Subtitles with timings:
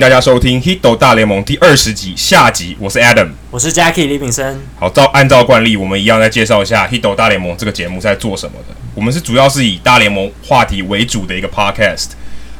[0.00, 2.74] 大家收听《Hito 大联盟》第二十集下集。
[2.80, 4.58] 我是 Adam，我是 Jackie 李炳生。
[4.78, 8.74] 好，照按照惯例，我们一样再介绍一下《Hito 大联盟》这个节目在做什么的。
[8.94, 12.12] 我们是主要是以大联盟话题为主的一个 Podcast。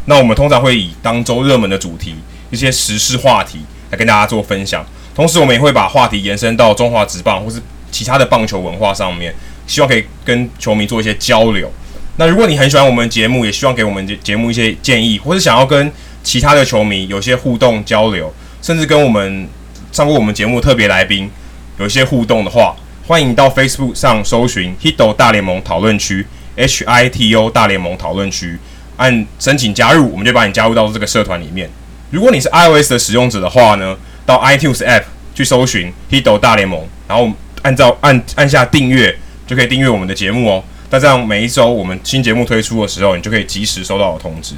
[0.05, 2.15] 那我们通常会以当周热门的主题、
[2.51, 3.61] 一些时事话题
[3.91, 4.85] 来跟大家做分享。
[5.15, 7.59] 同时，我们也会把话题延伸到中华职棒或是
[7.91, 9.35] 其他的棒球文化上面，
[9.67, 11.73] 希望可以跟球迷做一些交流。
[12.19, 15.91] 那如果你很喜欢我们节目，也希望给我们节目一些建议，或是想要跟
[16.23, 19.49] 其他的球迷有些互动交流，甚至跟我们
[19.93, 21.31] 上过我们节目特别来宾
[21.79, 22.77] 有一些互动的话，
[23.07, 26.27] 欢迎到 Facebook 上搜寻 Hito 大联盟讨论区
[26.57, 28.59] H I T O 大联盟讨论区，
[28.97, 31.69] 按申请加入，我们就把你加入到这个社团里面。
[32.11, 35.05] 如果你是 iOS 的使用者的话呢，到 iTunes App
[35.35, 37.31] 去搜寻 Hito 大联盟，然后
[37.63, 40.63] 按照按按下订阅，就可以订阅我们的节目哦。
[40.91, 44.55] 那这样每一周我们新节目推出的时候，你就可以及时收到我通知。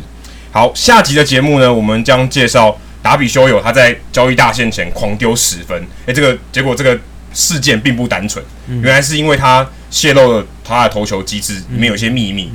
[0.55, 5.83] 好，下集的节目呢，我们将介绍达比修友他在交易大限前狂丢十分。
[6.05, 7.01] 诶，这个结果这个
[7.33, 12.53] 事件并不单纯，嗯、原来是因为他泄露了他的投球机制里面有一些秘密。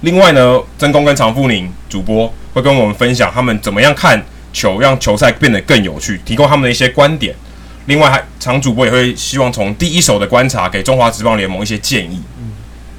[0.00, 7.36] 另外呢，曾公跟常富宁主播会跟我们分享他们怎么样看球，让球赛变得更有趣，提供他们的一些观点。
[7.84, 12.52] 另外，还常主播也会希望从第一手的观察给中华职棒联盟一些建议，嗯、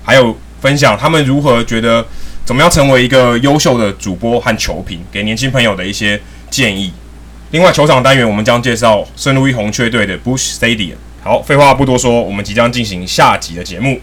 [0.04, 2.06] 还有分享他们如何觉得。
[2.48, 6.18] 怎么样成为一个优秀的主播和球评，给年轻朋友的一些
[6.50, 6.94] 建议。
[7.52, 10.96] 另外，球场单元我们将介绍圣路易红雀队的 Bush Stadium。
[11.22, 14.00] 好，废话不多说，我们即将进行下集的节目。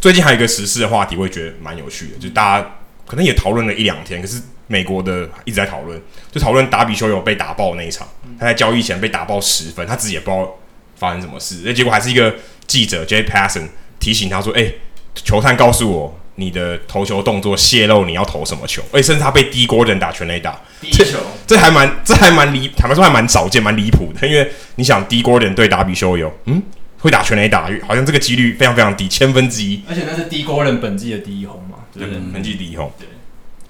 [0.00, 2.66] 最近还有一个时事的话题，我也觉得蛮有趣的，就大家
[3.04, 4.40] 可能也讨论了一两天，可是。
[4.68, 6.00] 美国的一直在讨论，
[6.32, 8.06] 就讨论达比修有被打爆那一场，
[8.38, 10.56] 他在交易前被打爆十分，他自己也不知道
[10.96, 12.34] 发生什么事，那结果还是一个
[12.66, 13.68] 记者 Jay Passon
[14.00, 14.74] 提醒他说：“哎、欸，
[15.14, 24.26] 球探告诉我，你的投球动作泄露，你要投什么球？”哎、欸，甚至他被 Dee Gordon 打全垒打，第一球，这还蛮，这还蛮离，坦白说还蛮少见，蛮离谱的。
[24.26, 26.62] 因为你想，Dee Gordon 对达比修有，嗯，
[26.98, 29.82] 会打全垒打，好像这个几率非常非常低，千分之一。
[29.88, 32.90] 而且那是低锅人本季的第一轰嘛，对，对，本季第一轰。
[32.98, 33.06] 对。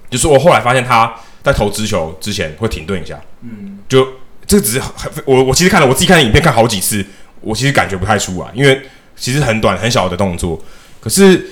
[0.09, 1.13] 就是我后来发现他
[1.43, 4.05] 在投直球之前会停顿一下，嗯，就
[4.45, 4.81] 这个只是
[5.25, 7.05] 我我其实看了我自己看的影片看好几次，
[7.41, 8.81] 我其实感觉不太出来，因为
[9.15, 10.61] 其实很短很小的动作，
[10.99, 11.45] 可是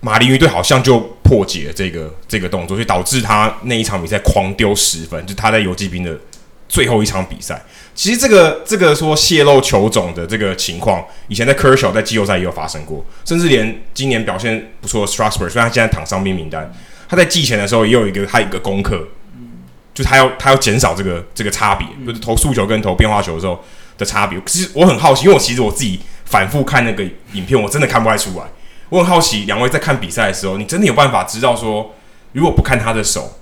[0.00, 6.18] 马林鱼队好像就破解了这个这个动作，所以导致他那一场比赛狂丢十分，就他在游骑兵的
[6.68, 7.62] 最后一场比赛。
[7.94, 16.72] 其实这个这个说泄露球种的这个情况，以前在 Kershaw 在季后赛也有发生过，甚至连今年表现不错的 Strasburg，虽然他现在躺伤兵名单。
[17.10, 23.60] 他在寄钱的时候也有一个他有一个功课，嗯，就是他要他要减少这个这个差别，嗯、就是投速球跟投变化球的时候
[23.98, 24.40] 的差别。
[24.46, 28.44] 其实我很好奇，因为我其实我自己反复看那个影片，我真的看不太出来。
[28.90, 31.92] 我很好奇，两位在看比赛的时候，你真的有办法知道说，
[32.32, 33.32] 如果不看他的手，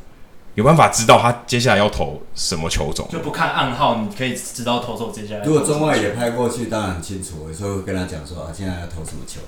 [0.55, 3.07] 有办法知道他接下来要投什么球种？
[3.13, 5.45] 就不看暗号，你可以知道投手接下来。
[5.45, 9.41] 如果中外也拍过去，当然很清楚，有时候会跟他讲说啊，现在要投什么球。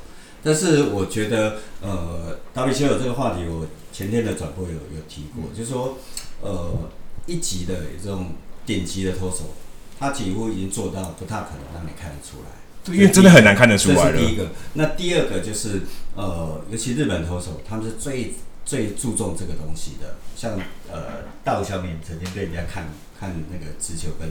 [0.42, 3.66] 但是我觉得，呃，达比修有这个话题，我。
[4.00, 5.98] 前天的转播有有提过，嗯、就是说，
[6.40, 6.88] 呃，
[7.26, 8.32] 一级的这种
[8.64, 9.52] 顶级的投手，
[9.98, 14.10] 他几乎已经做到不太可能让你看得出来，因为真的很难看得出来。
[14.10, 14.52] 这是第一个。
[14.72, 15.82] 那第二个就是，
[16.16, 18.32] 呃，尤其日本投手，他们是最
[18.64, 20.16] 最注重这个东西的。
[20.34, 20.58] 像
[20.90, 22.88] 呃，大谷翔平曾经被人家看
[23.18, 24.30] 看那个直球跟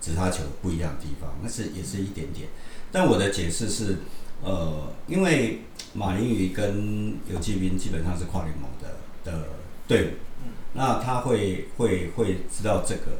[0.00, 2.46] 直杀球不一样的地方，那是也是一点点。
[2.92, 3.96] 但我的解释是，
[4.40, 5.62] 呃，因为
[5.94, 8.70] 马林鱼跟游骑兵基本上是跨联盟
[9.24, 9.32] 的。
[9.88, 10.08] 队伍，
[10.74, 13.18] 那他会会会知道这个。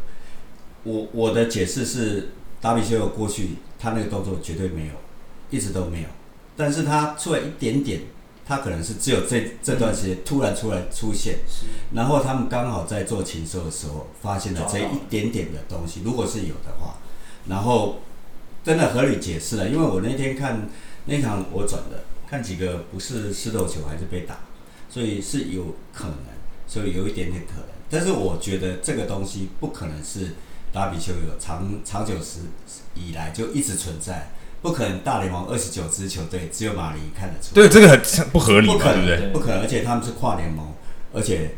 [0.85, 2.29] 我我的解释是，
[2.61, 4.93] 达比修有过去他那个动作绝对没有，
[5.50, 6.08] 一直都没有。
[6.56, 8.02] 但是他出来一点点，
[8.47, 11.41] 他可能是只有这这段时间突然出来出现，
[11.93, 16.02] 然后他们刚好在做禽兽的时候发现了这一点点的东西。
[16.05, 16.99] 如果是有的话，
[17.49, 17.97] 然后
[18.62, 20.69] 真的合理解释了，因为我那天看
[21.06, 24.38] 那场我转的，看几个不是失投球还是被打。
[24.91, 26.17] 所以是有可能，
[26.67, 30.35] 所以有一点点可能，但是我觉得这个东西不可能是
[30.73, 32.41] 达比丘有长长久时
[32.95, 37.55] 以来就一直存在，不可能大联盟二十九支球队只有马林看得出来。
[37.55, 39.33] 对，这个很不合理，不可能，对不对？
[39.33, 40.75] 不可能，而且他们是跨联盟，
[41.15, 41.53] 而且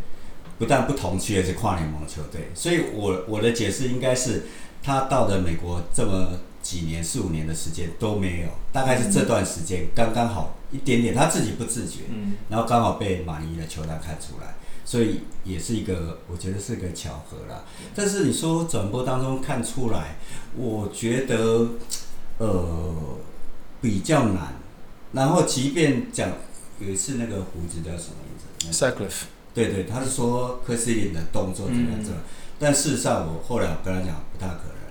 [0.59, 4.45] 不但不同区，也是跨联盟球队，所以我我的解释应该是
[4.83, 6.39] 他到了美国这么。
[6.63, 14.55] 几年四五年的时间都没有，大概是这段时间刚刚好一点点，他自己不自觉，嗯，然后刚好被马尼的球探看出来，
[14.85, 17.65] 所以也是一个我觉得是个巧合啦。
[17.95, 20.17] 但是你说转播当中看出来，
[20.57, 21.69] 我觉得
[22.39, 22.95] 呃
[23.81, 24.55] 比较难。
[25.13, 26.31] 然后即便讲
[26.79, 29.25] 有一次那个胡子叫什么名字？Sutcliffe。
[29.55, 32.25] 对对，他是说科斯林的动作怎么样怎么样，
[32.59, 34.82] 但事实上我后来我跟他讲不大可能。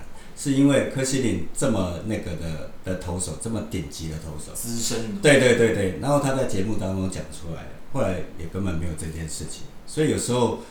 [0.42, 5.22] 是因为柯西林这么那个的的投手，这么顶级的投手，资深。
[5.22, 10.62] 对对对对，然后他在节目当中讲出来，后来也根本没有这件事情，所以有时候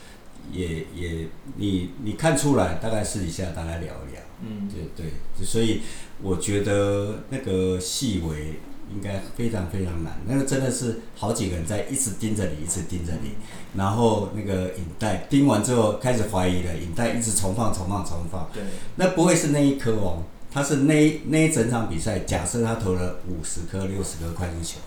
[0.50, 5.82] 也也你你看出来，大概私底下大概聊一聊，嗯，对对，所以
[6.20, 8.58] 我觉得那个细微。
[8.92, 13.31] 应该非常非常难，那个真的是好几个人在一直盯着你，一直盯着你，
[13.76, 18.48] 然后那个影带盯完之后开始怀疑了，影带一直重放、重放、重放。
[18.52, 18.62] 对，
[18.96, 24.78] 那不会是那一颗哦，他是那一那一整场比赛，假设他投了五十颗、六十颗快速球，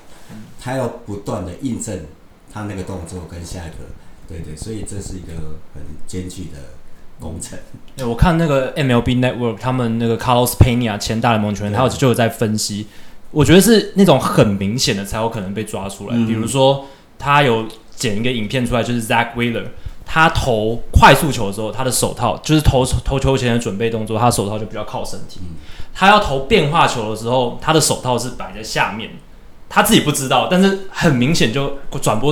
[0.59, 1.97] 他要不断的印证
[2.51, 3.77] 他那个动作跟下一个，
[4.27, 5.33] 对对，所以这是一个
[5.73, 6.57] 很艰巨的
[7.21, 7.57] 工程。
[7.95, 12.87] 对，我看那个 MLB Network，他们那个 Carlos Pena 前大联盟球员，他有就有在分析。
[13.33, 16.85] 我觉得是那种很明显的才有可能被抓出来，嗯、比如说
[17.17, 17.65] 他有
[17.95, 19.65] 剪一个影片出来，就是 Zack Wheeler，
[20.05, 25.39] 他投快速球的时候，他的手套就是投投球前的准备动作，他的手套就比较靠身体。
[25.41, 25.55] 嗯、
[25.95, 29.09] 他要投变化球的时候，他的手套是摆在下面，
[29.67, 32.31] 他自己不知道，但是很明显就转播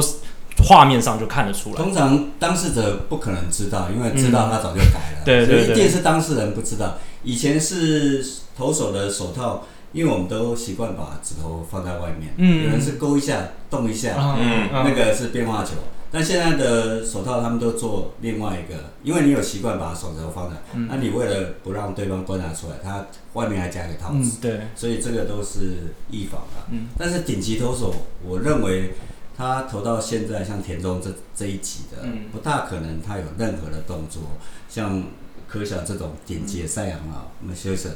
[0.68, 1.76] 画面上就看得出来。
[1.78, 7.00] 通常当事者不可能知道，因为知道他早就改了，嗯、对，对，对对，所以一定是当事人不知道。
[7.24, 8.24] 以前是
[8.56, 9.64] 投手的手套。
[9.94, 15.72] 因为我们都习惯把指头放在外面，嗯、有人是勾一下、动一下，嗯、那个是变化球。
[15.76, 20.56] 嗯、但现在的手套他们都做另外一个，因为你有习惯把手指放在，
[20.88, 26.68] 那、你为了不让对方观察出来，他外面还加一个套子，嗯、对，所以这个都是预防的。
[26.72, 27.94] 嗯、但是顶级投手，
[28.26, 28.94] 我认为
[29.36, 34.22] 他投到现在，像田中这这一级的，嗯、不大可能他有任何的动作，
[34.70, 35.04] 像
[35.50, 37.90] 柯晓这种顶级赛扬啊，我们休息。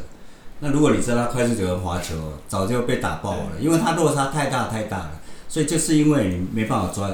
[0.59, 2.15] 那如果你知道他快速球跟滑球，
[2.47, 5.11] 早就被打爆了，因为他落差太大太大了，
[5.49, 7.11] 所以就是因为你没办法抓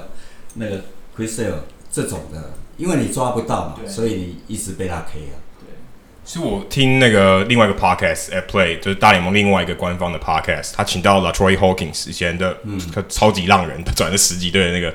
[0.53, 0.83] 那个
[1.17, 1.55] Chris Sale
[1.91, 5.35] 这种的，因为你抓不到嘛，所以你一直被他 K 啊。
[5.59, 5.67] 对，
[6.23, 12.79] 其实我听那个另外一个 podcast at play，就是大联盟另外一个官方的 podcast，他请到了 Troy Hawkins 以前的嗯。
[13.09, 14.93] 超级浪人，他转了十几队的那个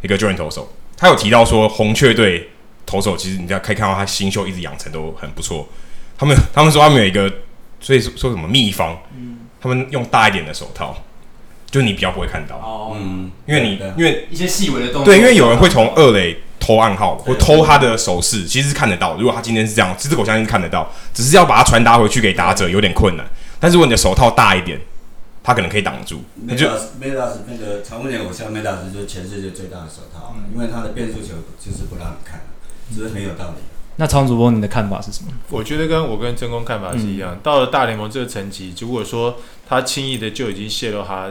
[0.00, 2.50] 一个救援投手，他有提到说红雀队
[2.86, 5.68] 投手其实你可以看到他新秀一直养成都很不错，
[6.16, 7.30] 他们他们说他们有一个。
[7.80, 8.98] 所以说说什么秘方？
[9.16, 10.96] 嗯，他们用大一点的手套，
[11.70, 12.56] 就你比较不会看到。
[12.56, 15.04] 哦，嗯，因为你因为一些细微的动作。
[15.04, 19.16] 对，因为有人会从二垒偷暗号，或偷他的手势，其实是看得到。
[19.16, 23.26] 如果他今天是这样，这只狗相信是看得到，只是要把它传达回去给打者有点困难。
[23.58, 24.78] 但是如果你的手套大一点，
[25.42, 26.22] 他可能可以挡住。
[26.34, 31.28] 梅达斯，梅达斯那个长尾偶像梅大师就是全世界最大的手套，因为他的变速球
[31.58, 32.42] 就是不让你看，
[32.94, 33.62] 只是很有道理。
[34.00, 35.30] 那常主播，你的看法是什么？
[35.50, 37.34] 我觉得跟我跟真空看法是一样。
[37.34, 39.36] 嗯、到了大联盟这个层级，如果说
[39.68, 41.30] 他轻易的就已经泄露他，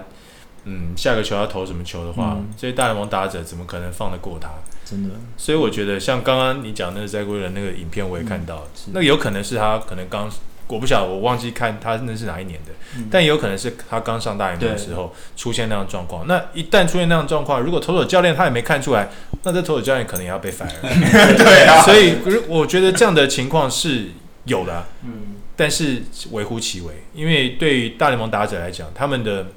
[0.66, 4.52] 嗯，下个球要投什么球的话，嗯、这些大联盟打者怎么可能放得过他？
[4.86, 5.16] 真的。
[5.36, 10.30] 所以我觉得，像刚刚你讲那个在归人那个影片，我也看到，嗯、那有可能是他可能刚。
[10.70, 16.28] 我不晓得，我忘记看他那是哪一年的，嗯、但也有可能是他刚上大联盟的时候出现那样状况。
[16.28, 19.10] 那一旦出现那样状况，如果投手教练他也没看出来，
[19.42, 20.70] 那这投手教练可能也要被 fire。
[20.80, 24.10] 对啊，所以我觉得这样的情况是
[24.46, 29.48] 有的，嗯，但是微乎其微，因为对于大联盟打者来讲，他们的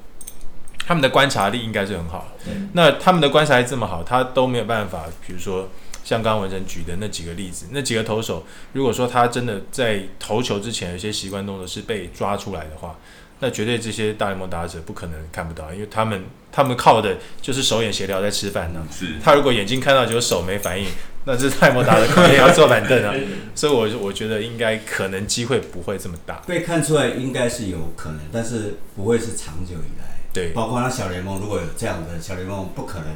[0.87, 5.69] 他们的观察力应该是很好，嗯、那他们的观察力这么好，他都没有办法，比如说。
[6.03, 12.97] 像刚刚文成举的那几个例子，那几个投手，如果说他真的在投球之前有些习惯动作是被抓出来的话，
[13.39, 18.85] 那绝对这些大联盟打者不可能看不到，因为他们他们靠的就是手眼协调在吃饭呢。
[18.91, 20.87] 是，他如果眼睛看到就手没反应，
[21.25, 23.13] 那这大联盟打者可能也要坐板凳啊。
[23.55, 26.35] 所以我，我我觉得应该可能机会不会这么大。
[26.47, 30.19] 被看出来应该是有可能，但是不会是长久以来。
[30.33, 33.07] 对，包括那小联盟如果有这样的小联盟，不可能。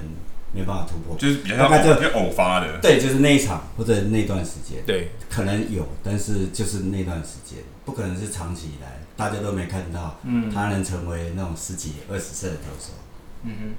[0.54, 12.94] 没办法突破，就是比较大概就偶发的，对，就是那一场或者那段时间，对，可能有，但是就是那段时间，不可能是长期以来大家都没看到，嗯，他能成为那种十几二十岁的投手，
[13.44, 13.74] 嗯哼。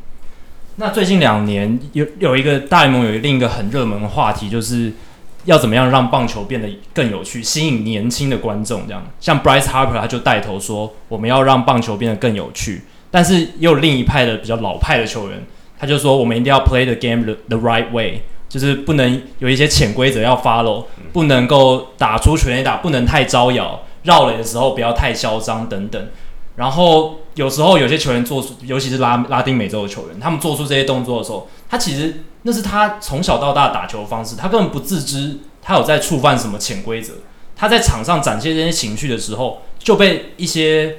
[0.76, 4.92] 那最近两年有有一个大联盟有另一个很热门的话题，就是
[5.46, 15.42] 要怎么样让棒球变得更有趣，吸引年轻的观众，这样，像 Bryce Harper 他就带头说，我们要让棒球变得更有趣，但是也有另一派的比较老派的球员。
[15.78, 26.08] 他就说：“我们一定要 play the game the the right way，就是不能有一些潜规则要 follow，不能够打出全垒打，不能太招摇，绕垒的时候不要太嚣张等等。
[26.56, 37.12] 然后有时候有些球员做出，尤其是拉拉丁美洲的球员，他们做出这些动作的时候，他其实那是他从小到大打球的方式，他根本不自知他有在触犯什么潜规则。
[37.54, 40.96] 他在场上展现这些情绪的时候，就被一些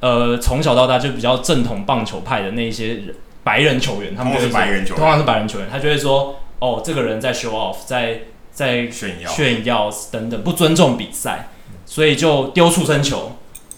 [0.00, 8.20] 呃从小到大就比较正统棒球派的那一些人白人球员，他们是白人球员，通常是白人球员，他就会说哦，这个人在 show off，在
[8.52, 11.48] 在炫耀炫耀等等，不尊重比赛，
[11.86, 13.36] 所以就丢出生球，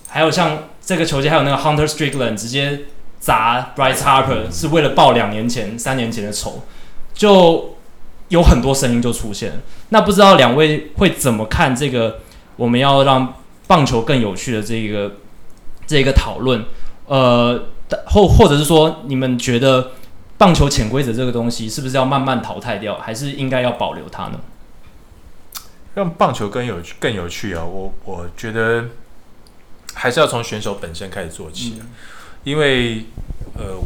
[0.08, 2.80] 还有像这个球季还有那个 Hunter Strickland 直接
[3.18, 6.62] 砸 Bryce Harper 是为了报两年前、三年前的仇，
[7.12, 7.76] 就
[8.28, 9.56] 有很多声音就出现了。
[9.88, 12.20] 那不知道两位会怎么看这个？
[12.56, 13.34] 我们要让
[13.66, 15.16] 棒球更有趣的这个
[15.88, 16.64] 这个讨论，
[17.06, 17.60] 呃，
[18.06, 19.92] 或或者是说，你们觉得
[20.36, 24.40] 棒球潜规则这个东西是不是要慢慢淘汰掉，还是应该要保留它呢？
[25.94, 27.64] 让棒球更有更有趣啊！
[27.64, 28.86] 我我觉得
[29.94, 31.86] 还是要从选手本身开始做起，嗯、
[32.42, 33.04] 因为
[33.56, 33.78] 呃，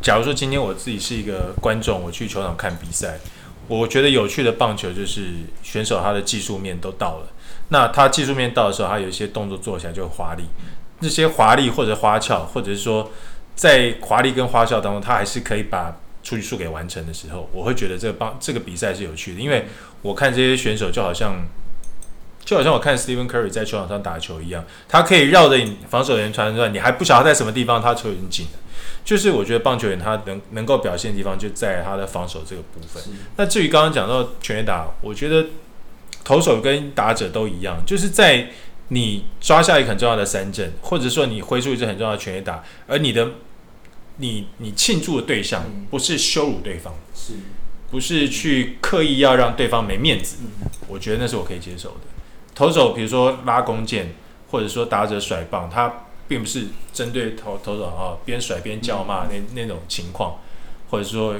[0.00, 3.20] 假如说今天我自己是一个观众，我去球场看比赛，
[3.68, 5.28] 我觉得有趣的棒球就是
[5.62, 7.28] 选手他的技术面都到了。
[7.68, 10.42] 那他技术面到的时候，他有一些动作做起来就华丽。
[10.98, 13.08] 那些华丽或者花俏，或者是说
[13.54, 19.40] 在华丽跟花哨当中，他还是可以把出局数给完成的时候，我会觉得这个棒这个比赛是有趣的。
[19.40, 19.66] 因为
[20.02, 21.44] 我看这些选手就好像
[22.44, 28.52] 就好像我看 Stephen Curry 在球场上打球一样，他可以绕着你防守员传转，你还不晓得他在什么地方，他球已经进了。
[29.04, 33.02] 就是我觉得棒球员他能能够表现的地方就在他的防守这个部分。
[33.36, 35.46] 那至于刚刚讲到全员打，我觉得。
[36.24, 38.48] 投手跟打者都一样，就是在
[38.88, 43.30] 你抓下一个很重要的三振，或者说你挥出一支很重要的全垒打，而你的
[44.18, 47.32] 你你庆祝的对象不是羞辱对方，是
[47.90, 50.36] 不是去刻意要让对方没面子？
[50.88, 51.96] 我觉得那是我可以接受的。
[52.54, 54.12] 投手比如说拉弓箭，
[54.50, 60.36] 或者说打者甩棒，他并不是针对投投手啊边甩边叫骂那那种情况，
[60.90, 61.34] 或者说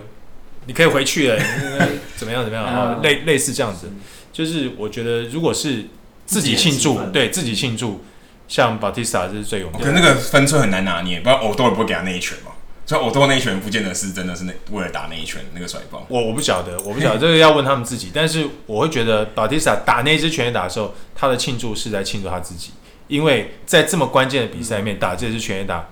[0.66, 1.38] 你可以回去了，
[2.16, 3.90] 怎么样怎么样啊，类类似这样子。
[4.32, 5.84] 就是我觉得，如果是
[6.26, 8.04] 自己庆祝，对自己庆祝，
[8.48, 9.84] 像 Bautista 这是最有名的。
[9.84, 12.52] 可那个分寸很难拿捏，不然欧多也不会给他那一拳嘛。
[12.84, 16.04] 所以欧多那一拳不见得是真的是那为了打那一拳那个甩棒。
[16.08, 18.10] 我我不晓得， 我不晓得这个要问他们自己。
[18.12, 22.72] 但是我会觉得 Bautista 打那一支全垒打的时候，他的庆祝是在庆祝他自己，
[23.08, 25.88] 因为在这么关键的比赛里面打这支全垒打。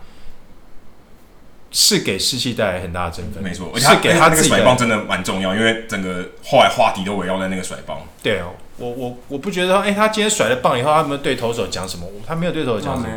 [1.72, 7.96] 是给士气带来很大的振奋，没错，而且他给他自己甩棒真的蛮重要，因为整个后来话题都围绕在那个甩棒。
[8.20, 12.06] 对哦，我我我不觉得说，哎、欸，他今天甩了棒以后，他们对投手讲什么？
[12.26, 13.08] 他没有对投手讲什么，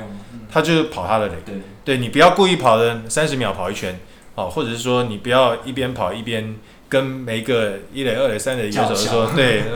[0.51, 1.35] 他就是跑他的垒。
[1.45, 3.99] 对，对你不要故意跑的三十秒跑一圈，
[4.35, 6.55] 哦，或者是说你不要一边跑一边
[6.87, 9.63] 跟每一个一垒、二垒、三垒的野手说，对。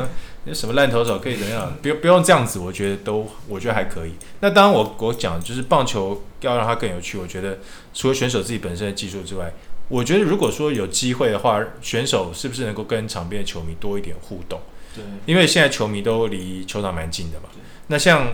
[0.49, 1.75] 那什么烂投手可以怎样？
[1.81, 4.13] 不用不用这样子，我觉得都我觉得还可以。
[4.39, 7.57] 那当然我我讲就是棒球要让它更有趣，我觉得
[7.93, 9.51] 除了选手自己本身的技术之外，
[9.89, 14.57] 我觉得如果说有机会的话，选手是不是能够跟场边的球迷多一点互动？
[14.95, 17.49] 对，因为现在球迷都离球场蛮近的嘛。
[17.87, 18.33] 那像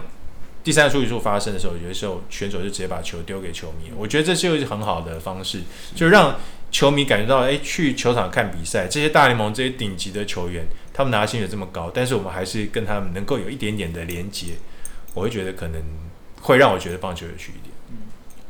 [0.64, 5.62] 第三个出局数发生的时候，有的时候选手就直接把球丢给球迷，我觉得这是一个很好的方式，
[5.96, 6.38] 就让
[6.72, 10.66] 球迷感觉到，哎，去球场看比赛，这些大联盟这些顶级的球员。
[10.96, 14.50] 他们拿的薪水这么高，但是我们还是跟他们能够有一点点的连接，
[15.16, 15.82] 我会觉得可能
[16.40, 17.98] 会让我觉得棒球有趣一点，嗯，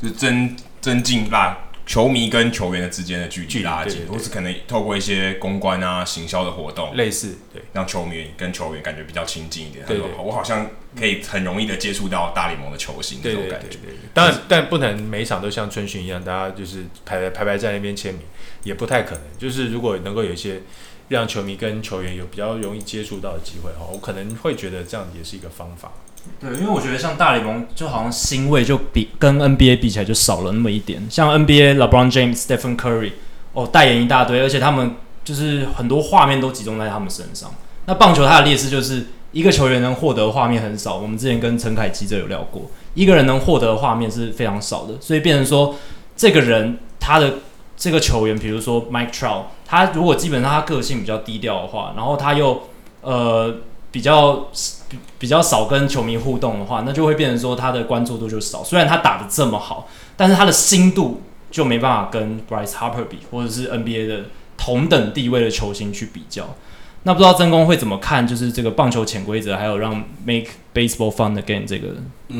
[0.02, 9.86] 就是增增进啦球迷跟球员的之间的距离拉近，或是可能透过一些公关啊、行销的活动，类似，对，让球迷跟球员感觉比较亲近一点。
[9.86, 13.78] 对，我好像可以很容易的接触到大联盟的球星这种感觉。
[14.14, 18.24] 当然，但不能每一场都像春训一样，大家就是排排排在那边签名，
[18.64, 19.24] 也不太可能。
[19.38, 20.62] 就是如果能够有一些。
[21.10, 25.92] 让球迷跟球员有比较容易接触到的机会哈，我可能会觉得这样也是一个方法。
[26.40, 31.06] 对，因为我觉得像大联盟就好像星味就比跟 NBA 比起来就少了那么一点。
[31.10, 33.12] 像 NBA LeBron James、Stephen Curry
[33.54, 37.54] 哦，代言一大堆，而且他们就是很多画面都集中在他们身上。
[37.86, 40.98] 那棒球它的劣势就是一个球员能获得画面很少。
[40.98, 45.76] 我们之前跟陈凯基这有聊过，一个人能获得的画面是非常少的，所以变成说
[46.16, 47.36] 这个人他的。
[47.76, 52.70] 这个球员，比如说 Mike Trout，他如果基本上他个性比较低调的话，然后他又
[53.02, 53.54] 呃
[53.92, 54.48] 比较
[54.94, 58.64] 比比较少跟球迷互动的话，那就会变成说他的关注度就少。
[58.64, 64.26] 虽然他打的这么好，但是他的心度就没办法跟 Bryce Harper 比，或者是 NBA 的
[64.58, 66.56] 同等地位的球星去比较。
[67.04, 68.26] 那不知道曾公会怎么看？
[68.26, 71.96] 就是这个棒球潜规则，还有让 Make Baseball Fun Again 这个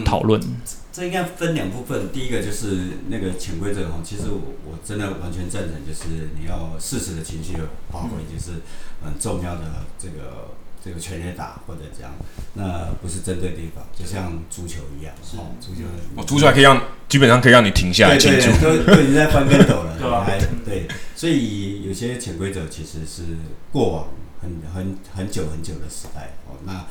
[0.06, 0.40] 讨论。
[0.40, 0.62] 嗯
[0.94, 8.62] 这应该分两部分，第一个就是那个潜规则哈，其实我我真的完全赞成，就是你要适时的情绪的发挥，就是
[9.04, 9.62] 很重要的
[9.98, 10.50] 这个
[10.84, 12.12] 这个全垒打或者这样，
[12.54, 15.82] 那不是针对地方，就像足球一样，哦，足球，
[16.16, 20.28] 哦，足球还可以让基本上可以让你停下来庆祝，都都已经在翻跟斗了， 对吧？
[20.66, 23.24] 对，所以有些潜规则其实是
[23.72, 24.08] 过往
[24.42, 26.86] 很很很久很久的时代哦，那。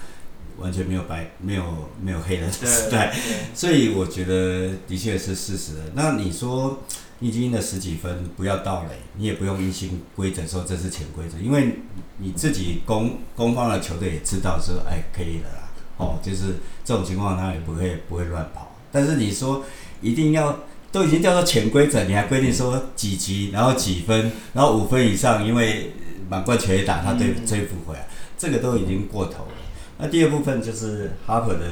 [0.58, 3.12] 完全没有白没有没有黑的时代，
[3.54, 5.80] 所以我觉得的确是事实的。
[5.94, 6.82] 那你说
[7.22, 11.76] 你已经赢了十几分，不要盗垒，你也不用硬性规则说这是潜规则，因为
[12.18, 18.74] 你自己攻攻方的球队也知道说，哎，可以了啦，哦，就是这种情况他也不会不会乱跑。
[18.90, 19.64] 但是你说
[20.00, 20.58] 一定要
[20.90, 25.92] 都已经叫做潜规则，你还规定说几级，然后几分，然后五分以上，因为
[26.28, 29.52] 满贯全垒打他追追不回来，这个都已经过头了。
[29.98, 31.68] 那第二部分就是 Harper 的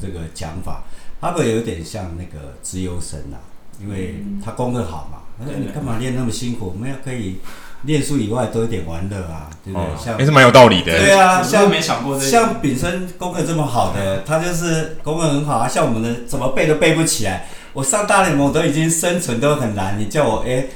[0.00, 0.84] 这个讲法
[1.20, 3.42] ，Harper 有点像那个资优生啊，
[3.82, 6.72] 因为他功课好嘛，他说你干嘛练那么辛苦？
[6.74, 7.38] 我们要可以
[7.82, 9.88] 练书以外多一点玩乐啊，对不对？
[10.04, 10.96] 像也是蛮有道理的。
[10.96, 15.66] 对啊，像没想过这像炳生功课这么好的，他就是功课很好啊。
[15.68, 20.66] 像我们的怎么背都背不起来，我上大联盟都已经生存都很难，你叫我哎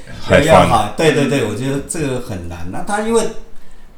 [0.41, 2.67] 要好，对对对，我觉得这个很难。
[2.71, 3.23] 那他因为。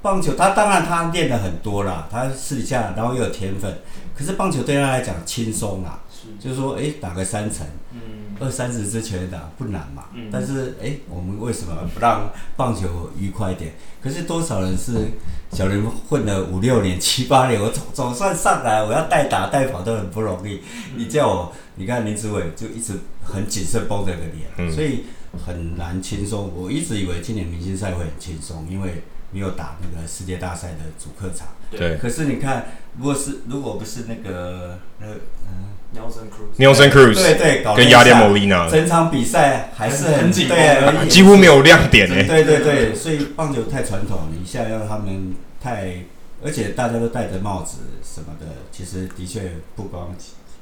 [0.01, 3.79] 棒球，他当然他练的很多啦，他私底下然后又有天分，
[4.17, 5.99] 可是棒球对他来讲轻松啦，
[6.39, 7.99] 就是说，哎、欸，打个三成，嗯，
[8.39, 13.73] 二三十支全垒打不难嘛，嗯，但是，哎、欸，我们为什么不让棒球愉快一点？
[14.01, 15.09] 可是多少人是
[15.51, 20.55] 小林混了五六年、七八年，我总总算上来，我要代打代跑都很不容易。
[20.55, 22.93] 嗯、你叫我，你看林志伟就一直
[23.23, 25.05] 很谨慎绷着个脸，嗯、所以
[25.45, 26.51] 很难轻松。
[26.55, 29.03] 我一直以为今年明星赛会很轻松，因为。
[29.31, 31.99] 没有打那个世界大赛的主客场，对。
[31.99, 32.65] 可是你看，
[32.97, 35.13] 如果是如果不是那个呃
[35.47, 35.65] 嗯
[35.95, 42.23] ，Nelson Cruz，Nelson Cruz，对对，跟亚列莫利娜，整场比赛还是很紧，对，几乎没有亮点诶。
[42.23, 46.05] 对对对，所以棒球太传统，你一下要他们太，
[46.43, 50.15] 而且大家都戴着帽子什么的，其实的确不光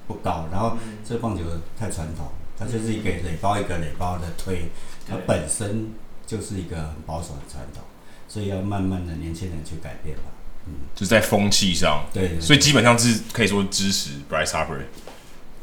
[0.08, 0.48] 不高。
[0.52, 1.44] 然后这棒球
[1.80, 4.70] 太传统，它就是一个垒包一个垒包的推，
[5.08, 5.94] 它本身
[6.26, 7.84] 就是一个很保守的传统。
[8.30, 10.24] 所以要慢慢的年轻人去改变吧，
[10.66, 14.82] 嗯，就在风气上，对，所以基本上是可以说支持 Bryce Harper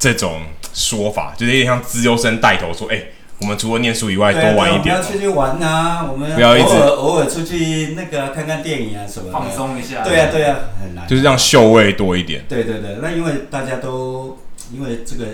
[0.05, 0.43] 这种
[0.75, 14.39] 说法，就是有点像资优生带头说，哎、欸，我们除了念书以外，多玩一点，不要出去玩啊，我们不要一直偶尔出去那个看看电影啊什么，放松一下，对啊对啊，很难，就是让秀味多一点，对对对，那因为大家都
[14.71, 15.25] 因为这个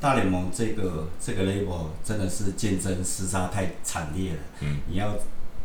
[0.00, 5.14] 大联盟这个这个 label 真的是竞争厮杀太惨烈了，嗯，你要。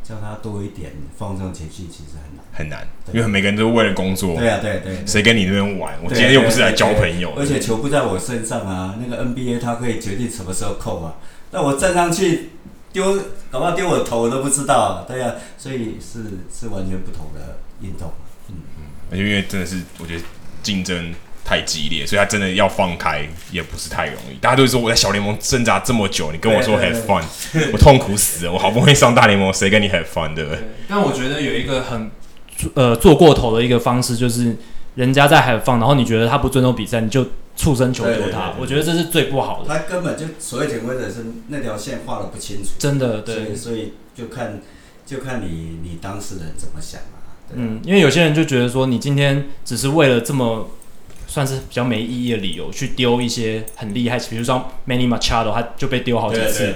[0.08, 4.38] 叫他多一点放松情绪，其实很难，很难，因为每个人都为了工作。
[4.38, 5.06] 对啊，对对。
[5.06, 5.96] 谁跟你那边玩？
[6.02, 7.34] 我今天又不是来交朋友。
[7.36, 11.16] 而且球不在我身上啊，那个 NBA 他可以决定什么时候扣啊。
[11.52, 12.52] 那我站上去
[12.94, 13.18] 丢，
[13.52, 15.04] 搞不好丢我头我都不知道。
[15.06, 18.14] 对啊，所以是是完全不同的运动。
[18.48, 18.84] 嗯嗯。
[19.12, 20.24] 而且因为真的是，我觉得
[20.64, 21.14] 竞争。
[21.48, 24.36] 太激烈，所以他真的要放开也不是太容易。
[24.42, 27.24] 大家都说我在小联盟挣扎这么久，你跟我说 have fun，
[27.72, 28.52] 我痛苦死了。
[28.52, 30.60] 我好不容易上大联盟，谁跟你 have fun，对不对？
[30.90, 32.12] 但我觉得有一个很
[32.74, 34.58] 呃做过头的一个方式，就是
[34.96, 38.54] 人家在 have fun，然后你觉得他不尊重比赛，你就触身球丢他。
[38.60, 39.70] 我觉得这是最不好的。
[39.70, 43.36] 他根本就所谓潜规则是那条线画的不清楚，真的对。
[43.36, 44.60] 所以，所以就看
[45.06, 47.40] 就看你你当事人怎么想啊。
[47.54, 50.70] 嗯，因为有些人就觉得说，你今天只是为了这么。
[51.38, 56.74] 算是比较没意义的理由去丢一些很厉害，比如说 Manny Machado，他就被丢好几次。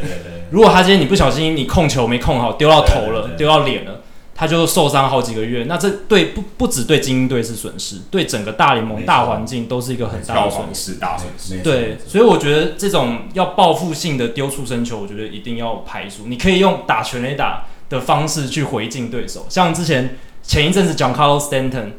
[0.52, 4.02] 如果他今天你不小心你控球没控好，丢到头了，丢到脸了，
[4.36, 5.66] 他就受伤好几个月。
[5.68, 10.94] 那这对不不只对精英队是损失，对整个大联盟大环境都是一个很大的损失。
[11.00, 11.64] 大损失。
[11.64, 16.28] 对，所以我觉得这种要报复性的丢触身球，我觉得一定要排除。
[16.28, 21.94] 你可以用打全垒打的方式去回敬对手，像之前前一阵子 Giancarlo Stanton。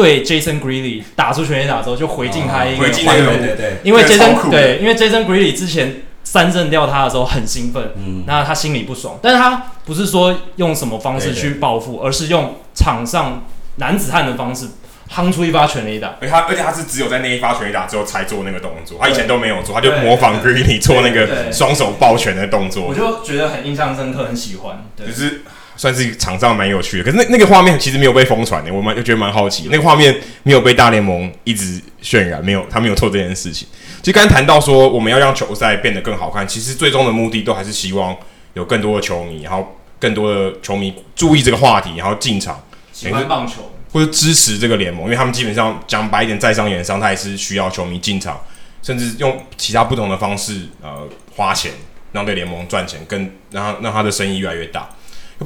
[0.00, 13.44] 对 Jason Greeley 打出全垒打之后，就回敬他一个欢呼，对对对，因为 Jason 对，因为 Jason Greeley 之前三振掉他的时候很兴奋，嗯，那他心里不爽，但是他不是说用什么方式去报复，而是用场上
[13.76, 14.68] 男子汉的方式
[15.14, 25.42] 夯出一发全垒打，而他而且他是只有在那一发全垒打之后才做那个动作，他以前都没有做，他就模仿 Greeley 做那个双手抱拳的动作，我就觉得很印象深刻，很喜欢，对，就是。
[25.80, 33.66] 算是场上蛮有趣的，可是那那个画面其实没有被疯传的，我蛮就觉得蛮好奇，那个画面没有被大联盟一直渲染，没有他没有做这件事情。
[34.02, 38.14] 其实刚才谈到说我们要让球赛变得更好看，其实最终的目的都还是希望
[38.52, 42.62] 有更多的球迷，然后更多的球迷注意这个话题，然后进场
[42.92, 48.38] 喜欢棒球或者支持这个联盟，因为他们基本上讲白一点，在商言商，他也是需要球迷进场，
[48.82, 51.72] 甚至用其他不同的方式呃花钱
[52.12, 54.86] 让这个联盟赚钱，更让他让他的生意越来越大。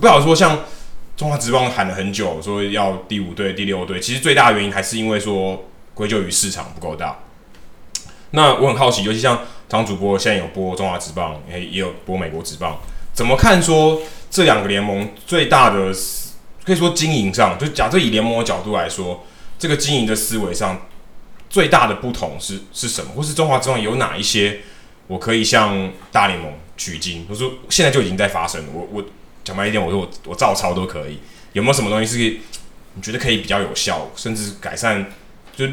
[0.01, 0.65] 不好说，像
[1.17, 7.21] 中华职棒喊了很久，说要第五队、第六队，其实最大的原因还是因为说归咎于市场不够大。
[8.33, 12.81] 那我很好奇，尤其像张主播现在有播中华职棒，也也有播美国职棒，
[13.13, 15.95] 怎么看说这两个联盟最大的
[16.65, 19.25] 可以说经营上，就假设以联盟的角度来说，
[19.57, 20.83] 这个经营的思维上
[21.49, 23.13] 最大的不同是是什么？
[23.15, 24.63] 或是中华职棒有哪一些
[25.07, 27.25] 我可以向大联盟取经？
[27.31, 29.05] 我说现在就已经在发生了，我我
[29.45, 31.19] 讲白一点，我说我我照抄都可以。
[31.53, 32.39] 有没有什么东西是
[32.95, 35.07] 你觉得可以比较有效，甚至改善，
[35.55, 35.67] 就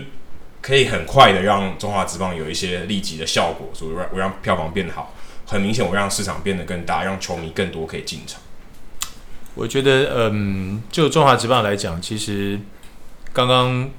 [0.61, 5.15] 可以很快的让中华职棒有一些立即的效果，所以让我让票房变好，
[5.47, 8.39] 很明显我让市场变得更大，让球迷更多可以进场。
[9.55, 12.59] 我觉得，嗯，就中华职棒来讲，其实
[13.33, 13.89] 刚刚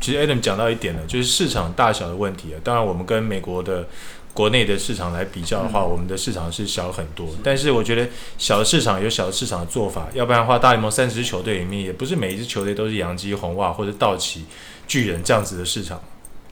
[0.00, 2.56] 其实 Adam 讲到一点了，就是市场大小的问题啊。
[2.64, 3.86] 当然，我们跟美国的
[4.38, 7.26] 国内的市场来比较的话，我们的市场是小很多。
[7.42, 14.44] 但是，我觉得小的市场有小的市场的做法，要不然的话，大联盟三十支球队里面，也不是每一支球队都是洋基、红袜或者道奇、
[14.86, 16.00] 巨人这样子的市场。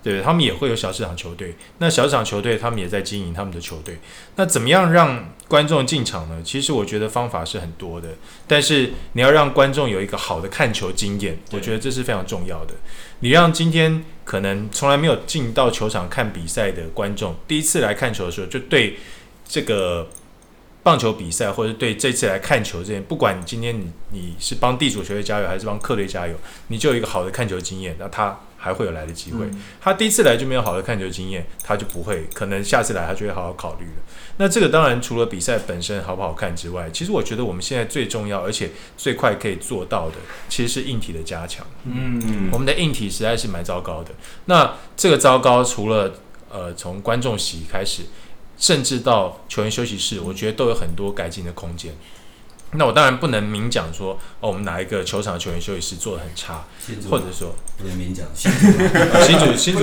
[0.03, 3.99] 对，他们也会有小市场球队，那小市场球队他们也在经营他们的球队。
[4.35, 6.40] 那怎么样让观众进场呢？
[6.44, 8.09] 其实我觉得方法是很多的，
[8.49, 12.75] 但是你要让观众有一个好的看球经验，我觉得这是非常重要的。
[13.21, 18.99] 你让今天可能从来没有进到球场看比赛的观众，第一次来看球的时候，就对
[19.45, 20.09] 这个
[20.83, 26.35] 棒球比赛，或者对这次来看球这件，不管今天你你是帮地主球队加油，还是帮客队加油，
[26.69, 28.39] 你就有一个好的看球经验，那他。
[28.59, 29.47] 还会有来的机会。
[29.81, 34.03] 他第一次来就没有好的看球经验，他就不会，可能下次来他就会好好考虑了。
[34.38, 40.16] 那这个当然除了比赛本身好不好看之外，其实我觉得我们现在最重要而且最快可以做到的，
[40.49, 41.66] 其实是硬体的加强。
[41.85, 44.11] 嗯嗯，我们的硬体实在是蛮糟糕的。
[44.44, 46.14] 那这个糟糕，除了
[46.51, 48.03] 呃从观众席开始，
[48.59, 51.94] 甚至到球员休息室，我觉得都有很多改进的空间。
[52.77, 56.65] 那我当然不能明讲说，哦，我们哪一个球场的球员休息室做的很差，
[57.11, 58.27] 或者说不能明讲。
[58.35, 58.51] 新
[59.39, 59.81] 主， 新竹，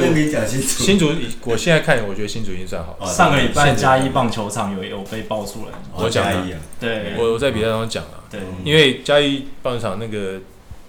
[0.55, 1.11] 新主，
[1.45, 2.97] 我现在看，我觉得新主已经算好。
[3.05, 10.39] 上个礼拜嘉义棒球场有有被爆出来，我讲的，对，我我在比赛当中讲了，对，因为嘉义棒球场那个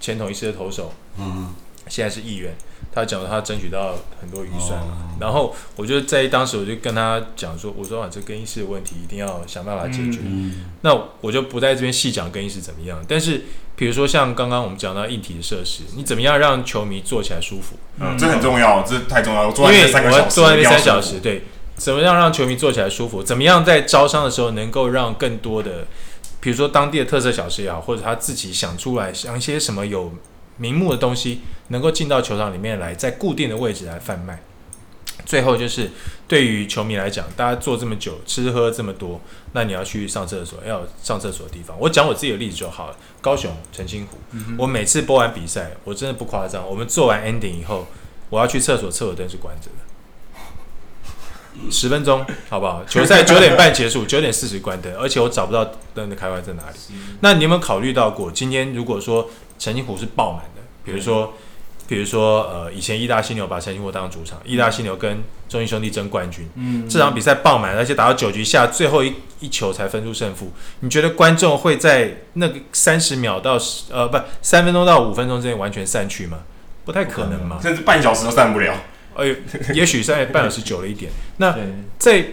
[0.01, 1.55] 前统一师的投手，嗯，
[1.89, 2.55] 现在是议员。
[2.95, 10.21] 他讲他争取到很多预算嘛，然后我就在当时我就跟他讲说，我说啊，这更衣室的问题一定要想办法解决。
[10.83, 17.75] 那我就不在这边细讲更衣室怎么样，但是比如说像刚刚我们讲到硬体的设施，你怎么样让球迷坐起来舒服？
[17.99, 19.49] 嗯，这很重要，这太重要了。
[19.49, 21.43] 因为我坐在那边三小时，对，
[21.75, 23.25] 怎么样让球迷坐起来舒服？
[23.25, 25.89] 怎么样在招商的时候能够让更多的，
[26.39, 30.13] 比如说当地的特色小吃也好，或者他自己想出来想一些什么有。
[30.57, 34.41] 名目的东西能够进到球场里面来，在固定的位置来贩卖。
[35.25, 35.91] 最后就是
[36.29, 39.19] 对于球迷来讲，大家坐这么久，吃喝这么多，
[39.53, 41.75] 那你要去上厕所，要上厕所的地方。
[41.81, 42.97] 我讲我自己的例子就好了。
[43.23, 47.87] 高雄澄清湖，嗯、我每次播完比赛，我真的不夸张，我们做完 ending 以后，
[48.29, 52.85] 我要去厕所，厕所灯是关着的，十分钟好不好？
[52.85, 55.65] 球赛九点半结束，九点四十关灯，而且我找不到
[55.95, 56.77] 灯的开关在哪里。
[57.21, 59.31] 那你有没有考虑到过，今天如果说
[59.65, 61.33] 澄清湖是爆满的，比如说，
[61.87, 70.53] 比如说，呃，以前义大犀牛把澄清湖当主场，义大犀牛跟中信兄弟争冠军，嗯，这场比赛爆满，而且打到九局下最后一一球才分出胜负。
[70.81, 76.41] 你觉得观众会在那个三十秒到十呃不三分钟到五分钟之间完全散去吗？
[76.85, 78.75] 不太可能嘛，甚至半小时都散不了。
[79.15, 79.35] 哎呦，
[79.73, 81.11] 也许在半小时久了一点。
[81.39, 81.57] 那
[81.99, 82.27] 在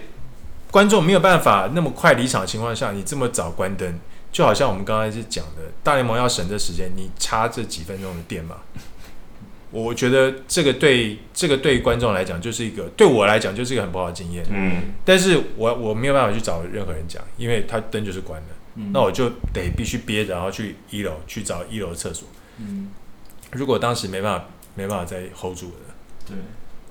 [0.70, 3.98] 观众没有办法那么快离场的情况下，你这么早关灯？
[4.32, 8.56] 就好像我们刚才是讲的，大联盟要省这时间，你插这几分钟的电嘛？
[9.70, 14.44] 我觉得这个对这个对观众来讲就是一个，对我来讲就是一个很不好的经验。
[14.50, 22.28] 嗯，但是我我没有办法去找任何人讲，因为他灯就是关的，嗯、那我就得必须憋着，然后去一楼去找一楼的厕所。
[22.58, 22.90] 嗯，
[23.52, 25.94] 如果当时没办法没办法再 hold 住了，
[26.26, 26.36] 对。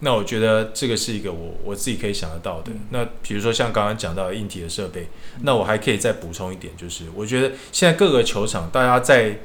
[0.04, 2.72] 那我觉得这个是一个我我自己可以想得到的。
[2.90, 5.08] 那比如说像刚刚讲到的硬体的设备，
[5.44, 9.40] 那我还可以再补充一点，就是我觉得现在各个球场，大家在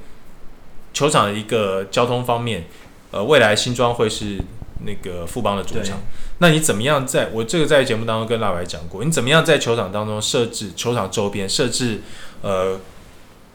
[0.94, 2.64] 球场的一个交通方面，
[3.10, 4.40] 呃，未来新庄会是
[4.84, 6.00] 那个富邦的主场。
[6.38, 7.28] 那你怎么样在？
[7.32, 12.00] 我这个在节目当中跟辣白讲过，你怎么样在球场当中设置球场周边设置
[12.40, 12.80] 呃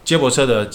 [0.06, 0.70] 接驳车的。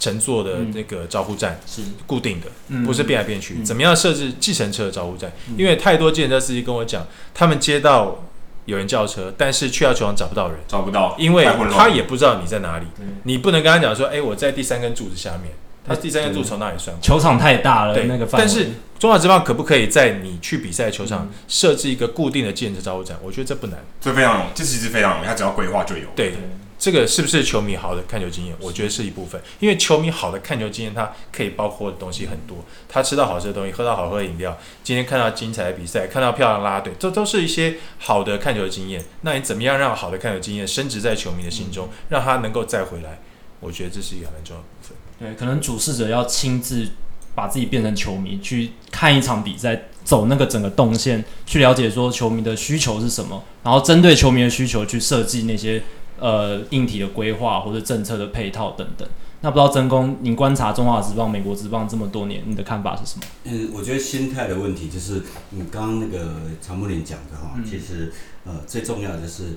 [0.00, 3.54] 乘坐的那个招呼站是固定的，嗯、不是变来变去。
[3.58, 5.30] 嗯、怎么样设置计程车的招呼站？
[5.48, 8.24] 嗯、因为太多计程车司机跟我讲，他们接到
[8.64, 12.86] 有人叫车，但是去到球场找不到人，找不到，因为他也不知道你在哪里。
[13.24, 15.52] 你不能跟他讲说，哎、欸，我在第三根柱子下面。
[15.86, 16.94] 他第三根柱从哪里算？
[17.00, 18.28] 球场太大了，对那个。
[18.32, 23.16] 但是中华职棒可不可以在你去比赛的球场设置一个固定的计程车招呼站？
[23.22, 26.04] 我觉得这不难，这非常容易，这其实非常容易，他只要规划就有。
[26.14, 26.34] 对。
[26.80, 28.56] 这个是不是球迷好的看球经验？
[28.58, 32.56] 我觉得是一部分，因为球迷好的看球经验，它可以包括的东西很多。
[32.88, 39.04] 他吃到好吃的东西，喝到好喝的饮料，今天看到精彩的比赛，看到漂亮的啦啦队，这都是一些好的看球经验。
[39.20, 43.20] 那你怎么样让好的看球经验升值在球迷的心中，让他能够再回来？
[43.60, 44.96] 我觉得这是一个很重要的部分。
[45.18, 46.88] 对，可能主事者要亲自
[47.34, 55.82] 把自己变成球迷，去看一场比赛，走那个整个动线，去了解说球迷的需求是什么，然后针对球迷的需求去设计那些
[56.20, 59.08] 呃硬体的规划或者政策的配套等等。
[59.42, 63.24] 那不知道真工，你观察中华职棒、美国职棒这么多年，你的看法是什么？
[63.44, 68.12] 嗯，我觉得心态的问题就是你刚刚那个常木林讲的哈，其实
[68.44, 69.56] 呃最重要的就是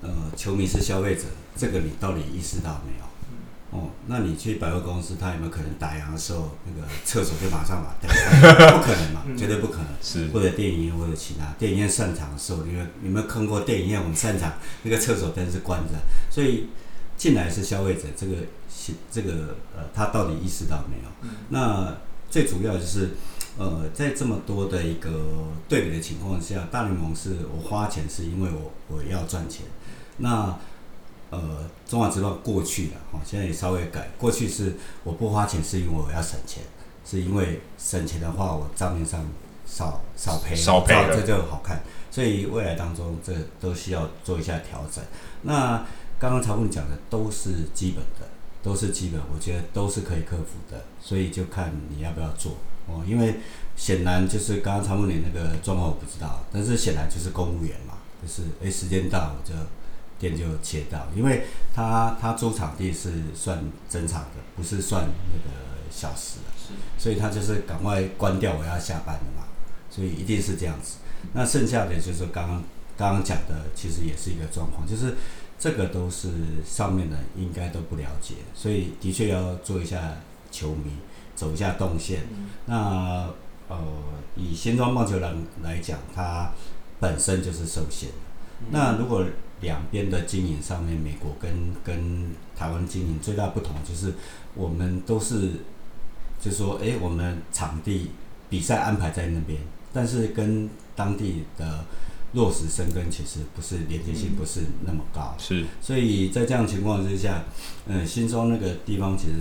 [0.00, 1.22] 呃球迷是消费者，
[1.56, 3.11] 这个你到底意识到没有？
[3.72, 8.08] 哦，那你去百货公司，他有没有可能打烊的时候那个厕所就马上把灯？
[8.78, 9.86] 不可能嘛，绝对不可能。
[10.00, 14.52] 是或者电影院或者其他电影院散场的时候，你们有没有看过电影院我们散场
[14.84, 15.94] 那个厕所灯是关着？
[16.30, 16.68] 所以
[17.16, 18.36] 进来是消费者，这个。
[19.12, 21.08] 这个呃，他到底意识到没有？
[21.22, 21.96] 嗯、那
[22.28, 23.10] 最主要就是，
[23.56, 25.08] 呃，在这么多的一个
[25.68, 29.66] 对比的情况下，大联盟是我花钱是因为我我要赚钱。
[30.16, 30.58] 那
[31.32, 34.10] 呃，中华职棒过去了，哈，现在也稍微改。
[34.16, 36.62] 过去是我不花钱是因为我要省钱，
[37.04, 39.26] 是因为省钱的话我账面上
[39.66, 41.82] 少少赔，少赔这就好看。
[42.10, 45.02] 所以未来当中这都需要做一下调整。
[45.42, 45.84] 那
[46.20, 48.30] 刚刚曹总讲的都是基本的。
[48.64, 52.52] 都是基本，我觉得都是可以克服的，所以就看你要不要做
[52.86, 53.02] 哦。
[53.04, 53.40] 因为
[53.74, 59.52] 显然就是刚刚曹总你那个状况我不知道，但是显然就是公务员嘛，就是诶时间到我就
[60.22, 61.42] 店就切到，因为
[61.74, 65.50] 他他租场地是算整场的，不是算那个
[65.90, 69.44] 小时的，所以他就是赶快关掉，我要下班了嘛，
[69.90, 70.98] 所以一定是这样子。
[71.34, 72.62] 那剩下的就是刚刚
[72.96, 75.14] 刚刚讲的，其实也是一个状况，就是。
[75.62, 76.28] 这个都是
[76.66, 80.16] 上面的应该都不了解，所以的确要做一下
[80.50, 80.90] 球迷
[81.36, 82.22] 走一下动线。
[82.32, 83.30] 嗯、那
[83.68, 83.78] 呃，
[84.34, 86.50] 以新庄棒球篮来讲，它
[86.98, 88.08] 本身就是受限。
[88.62, 89.24] 嗯、那如果
[89.62, 91.50] 两边的经营上面，美国跟
[91.82, 94.12] 跟台湾经营最大不同就是，
[94.54, 95.52] 我们都是
[96.38, 98.10] 就是说，哎，我们场地
[98.50, 99.58] 比赛安排在那边，
[99.92, 101.84] 但是跟当地的。
[102.34, 107.44] 落实生根其实不是连接性不是那么高，是，所以在这样情况之下，
[107.84, 109.34] 嗯，新庄那个地方其实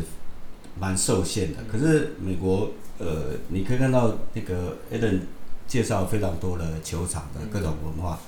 [0.78, 1.60] 蛮受限的。
[1.72, 5.22] 可是美国，呃，你可以看到那个 Allen
[5.70, 8.20] 介绍非常多的球场的各种文化，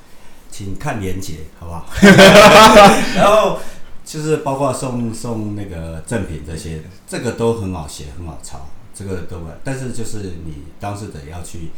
[0.54, 1.88] 请看连结好不好？
[3.18, 3.60] 然后
[4.06, 11.72] 就是包括送送那个赠品这些，这个都很好写，很好抄，这个都，但是就是你当事者要去。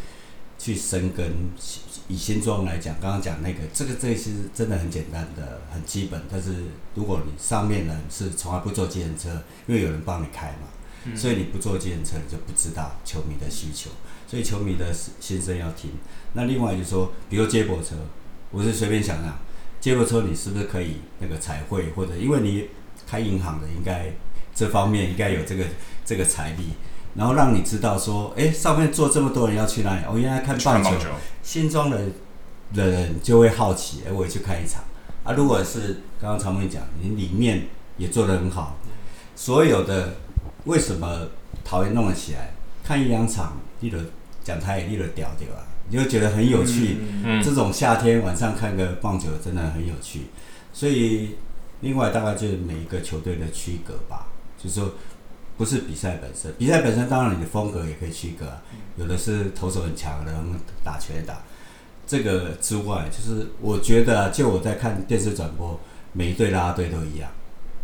[0.57, 1.29] 去生根，
[2.07, 6.19] 以新庄来讲，刚刚讲那个，这个这是真的很简单的，很基本。
[6.31, 6.53] 但是
[6.95, 9.29] 如果你上面人是从来不坐计程车，
[9.67, 10.69] 因为有人帮你开嘛，
[11.03, 13.91] 嗯、所以你不坐计程车，你就不知道球迷的需求。
[14.25, 15.91] 所以球迷的心声要听。
[16.33, 17.95] 那另外就是说，比如接驳车，
[18.55, 19.37] 我是随便想想，
[19.81, 22.69] 接驳车你是不是可以那个彩绘，或者因为你
[23.05, 24.09] 开银行的，应该
[24.55, 25.65] 这方面应该有这个
[26.05, 26.69] 这个财力。
[27.15, 30.01] 然后让你知道说，哎，上面坐这么多人要去哪里？
[30.07, 30.91] 我、哦、原来看棒球，
[31.43, 31.99] 新庄的
[32.73, 34.85] 的人就会好奇，哎，我也去看一场。
[35.25, 38.77] 啊，如果是刚刚常文讲，你里面也做得很好，
[39.35, 40.15] 所有的
[40.63, 41.27] 为什么
[41.65, 42.53] 桃园弄了起来？
[42.85, 44.01] 看一两场，立了
[44.45, 46.97] 讲台也立了屌掉啊，你就觉得很有趣。
[47.43, 50.27] 这种夏天晚上看个棒球真的很有趣。
[50.73, 51.35] 所以
[51.81, 54.27] 另外大概就是每一个球队的区隔吧，
[54.61, 54.93] 就是说。
[55.57, 58.45] 不是比赛本身，比赛本身当然你的风格也可以区隔，
[58.97, 60.49] 有的是投手很强的，然后
[60.83, 61.43] 打全打。
[62.05, 65.79] 这个之外，就是我觉得，就我在看电视转播，
[66.11, 67.31] 每一队拉拉队都一样，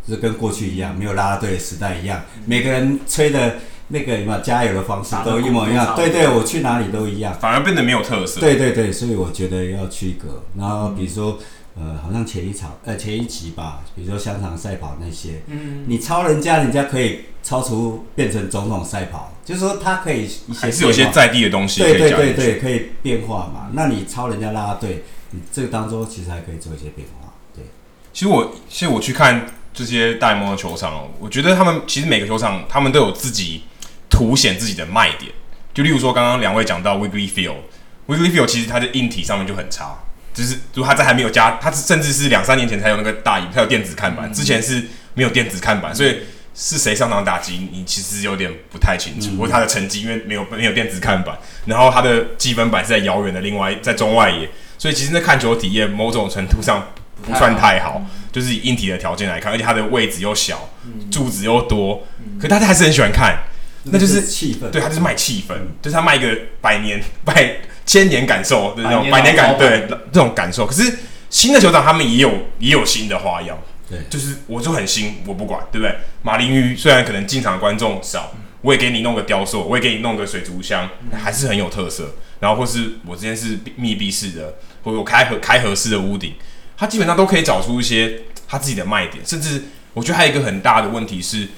[0.05, 3.55] 就是跟过去一样，没有拉拉队的时代一样，每个人吹的
[3.91, 5.95] 那个什么加油的方式都一模一样。
[5.95, 8.39] 对对，我去哪里都一样，反而变得没有特色。
[8.39, 10.43] 对对对，所以我觉得要区隔。
[10.57, 11.37] 然后比如说。
[11.73, 23.69] 呃，好像前一场，呃，前一集吧，比如说香肠赛跑那些，嗯，你超人家，人家可以超出变成总统赛跑，就是说他可以一些还是有些在地的东西，对对对对，可以变化嘛。
[23.71, 27.31] 那你超人家啦啦队，你这个当中其实还可以做一些变化。
[27.55, 27.63] 对，
[28.11, 33.63] 其实我其实我去看这些大联盟的球场，我觉得他们其实每个球场他们都有自己
[34.11, 35.31] 凸显自己的卖点。
[35.73, 39.97] 就例如说刚刚两位讲到 Wrigley Field，Wrigley Field 其实它的硬体上面就很差。
[40.33, 46.19] 就是，如果它在还没有加，它甚至是两三年前才有那个大萤，才有电子看板，之前是没有电子看板，所以
[46.55, 49.31] 是谁上场打击，你其实有点不太清楚。
[49.31, 56.87] 不过他的成绩，因为没有没有电子看板，然后他的积分板是在遥远的另外在中外野，所以其实那看球体验某种程度上
[57.23, 60.69] 不算太好，就是以硬体的条件来看，而且它的位置又小，
[61.11, 62.07] 柱子又多，
[62.39, 63.37] 可大家还是很喜欢看，
[63.83, 67.57] 那就是气氛，对，他就是卖气氛，就是他卖一个百年 百。
[67.83, 70.65] 千年感受的那种百年感，对这种感受。
[70.67, 70.99] 可是
[71.31, 73.57] 新的球场他们也有也有新的花样，
[73.89, 75.93] 对，就是我就很新，我不管，对不对？
[76.21, 82.13] 马林鱼虽然可能进场观众少，我也给你弄个雕塑，我也给你弄个水族箱，还是很有特色。
[82.39, 86.35] 然后或是我之前是密闭式的，或者我开合开合式的屋顶，
[86.77, 89.25] 他基本上都可以找出一些他自己的卖点。
[89.25, 89.63] 甚至
[89.93, 91.49] 我觉得还有一个很大的问题是，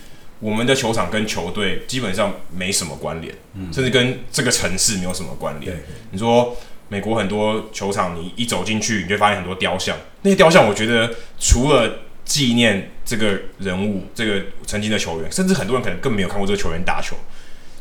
[0.43, 3.33] 我们的球场跟球队基本上没什么关联，
[3.71, 5.81] 甚至跟这个城市没有什么关联。
[6.11, 6.57] 你说
[6.89, 17.15] 美国很多球场，你一走进去，你就发现很多雕像，那些雕像我觉得除了纪念这个人物，这个曾经的球员，甚至很多人可能更没有看过这个球员打球。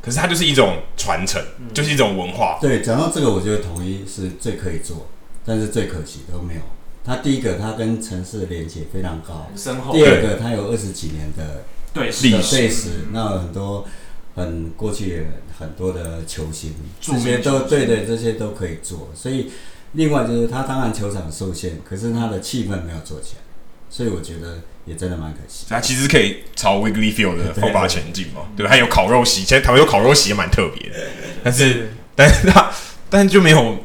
[0.00, 2.58] 可是它就是一种传承，嗯、就是一种文化。
[2.60, 5.08] 对，讲到这个，我觉得统一是最可以做，
[5.44, 6.60] 但是最可惜都没有。
[7.04, 9.92] 它第一个，它跟城市的连接非常高；深厚。
[9.92, 13.86] 第二个，它有二十几年的对历史，史，那很多
[14.34, 15.26] 很过去
[15.58, 19.10] 很多的球星，这些都对对，这些都可以做。
[19.14, 19.50] 所以，
[19.92, 23.42] 另外就是他当然球场受限，可是他的气氛没有做起来，
[23.90, 24.62] 所以我觉得。
[24.84, 30.96] 也真的蛮可惜，他其实可以朝 Wrigley Field 的方法前进嘛，对，还有烤肉席，其实台湾有烤肉席也蛮特别的，
[31.44, 32.68] 但是，但是他，
[33.08, 33.76] 但是就没有，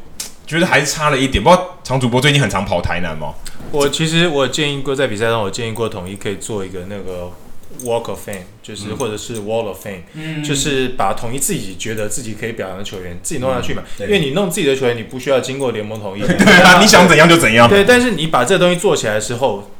[0.44, 1.40] 觉得还是差了一点。
[1.40, 3.32] 不知道常主播最近很常跑台南吗？
[3.70, 7.30] 我其实我建议过在比赛中，我建议过统一可以做一个那个
[7.82, 19.70] Walk of Fame，就是或者是 Wall of Fame，嗯，就是把统一自己觉得自己可以表扬的球员自己弄下去嘛，因为你弄自己的球员，你不需要经过联盟同意， 对啊，你想怎样就怎样，对，但是你把这个东西做起来的时候。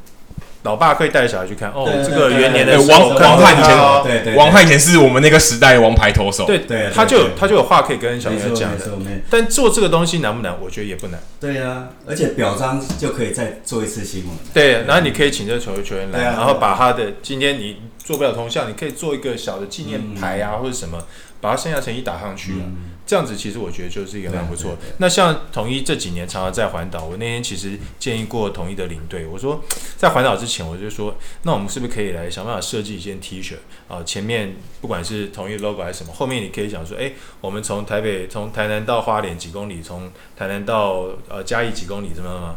[0.63, 8.85] 老爸可以带着小孩去看哦，这个元年的王王汉以前，对王汉以前是我们那个时代的王牌投手，对对，他就他就有话可以跟小孩讲的。
[9.29, 10.53] 但做这个东西难不难？
[10.61, 11.19] 我觉得也不难。
[11.39, 14.37] 对呀，而且表彰就可以再做一次新闻。
[14.53, 20.97] 对，然后你可以请这个球球员来，然后把他的今天你做不了铜像，你可以做一个小的纪念牌啊，或者什么，
[21.39, 22.65] 把他剩下成绩打上去了。
[23.09, 24.77] 这样子其实我觉得就是一个蛮不错。
[24.97, 29.63] 那像统一这几年常常在环岛，我那天其实建议过统一的领队，我说
[29.97, 33.55] 在环岛之前，我就说，那我们是不是可以来想办法设计一件 T 恤
[33.87, 34.03] 啊？
[34.05, 42.55] 前面不管是统一 logo 还是什么，后面你可以讲说，哎，我们从台北从台南到花莲几公里，从台南到呃嘉义几公里，怎么样？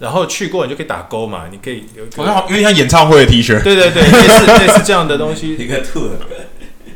[0.00, 6.10] 然后去过你就可以打勾嘛，你可以有好像有点像演唱会的 T 恤，对对对，类似类似这样的东西， 一个兔。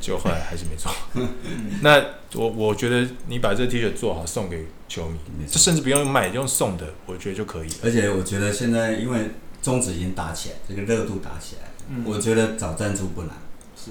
[0.03, 0.93] 就后来还是没做。
[1.81, 5.17] 那我我觉得你把这个 T 恤做好送给球迷，
[5.51, 7.69] 这甚至不用卖，用送的，我觉得就可以。
[7.85, 9.31] 而且我觉得现在因为
[9.63, 13.31] 宗旨已经打起来，这个热度打起来，嗯、我觉得找赞助不难。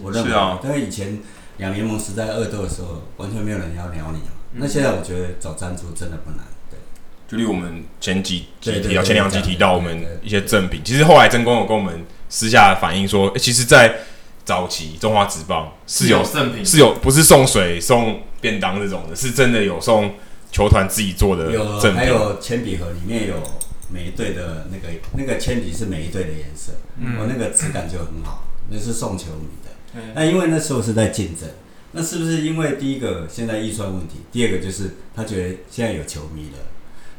[0.04, 1.20] 我认为，是啊、因为以前
[1.58, 4.32] 两联盟时代恶斗的时候，完全没有人要鸟你嘛。
[4.54, 6.40] 嗯、那现在我觉得找赞助真的不难。
[6.70, 6.78] 对，
[7.28, 13.94] 就例如我们前几集提到，前两集提到我们一些赠品，其实后来真公有跟我们私下反映说，欸、其实，在
[14.44, 20.16] 早期中华职棒是有赠品，是有不是送水送便当这种的，是真的有送
[20.52, 23.36] 球团自己做的赠品，还有铅笔盒里面有
[23.90, 30.02] 每一队的那个那个铅笔是每一队的颜色，嗯，我那个质感就很好，那是送球迷的。
[30.16, 31.50] 那因为那时候是在竞争，
[31.92, 36.58] 那是不是因为第一个现在预算问题，第二个就是他觉得现在有球迷了。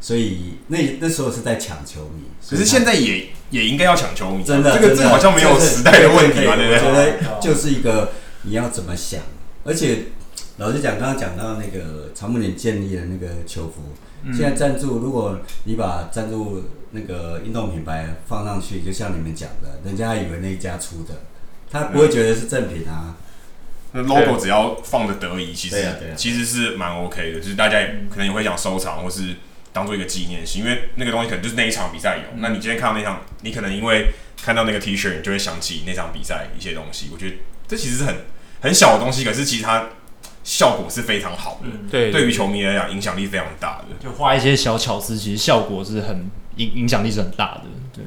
[0.03, 6.81] 所以那那时候是在抢球迷，可是现在也也应该要抢球迷，真的，这个这好像没有时代的问题嘛，对不对？
[6.81, 8.11] 我觉得就是一个
[8.43, 9.21] 你要怎么想，
[9.63, 10.07] 而且
[10.57, 13.95] 老实讲，刚刚讲到那个长木岭建立的那个球服，
[14.33, 21.15] 现在赞助，如果你把赞助那个运动品牌放上去，就像你们讲的，人家以为那一家出的，
[21.71, 23.15] 他不会觉得是正品啊。
[23.93, 25.77] 那 logo 只要放的得宜，其实
[26.17, 27.79] 其实是蛮 OK 的，就是大家
[28.11, 29.37] 可能也会想收藏，或是。
[29.73, 32.37] 当做一个纪念性，因为那个东西可能就是那一场比赛有。
[32.37, 37.09] 嗯、那你今天看到那场，你可能因为看到那个 T 恤，你就会想起那场比赛一些东西。
[37.11, 38.15] 我觉得这其实是很
[38.61, 39.87] 很小的东西，可是其实它
[40.45, 41.71] 效果是非常好的。
[41.73, 43.97] 嗯、对，对于球迷来讲，影响力非常大的。
[43.99, 47.63] 就花一些小巧思，其实效果是很影影响力是很大的。
[47.95, 48.05] 对。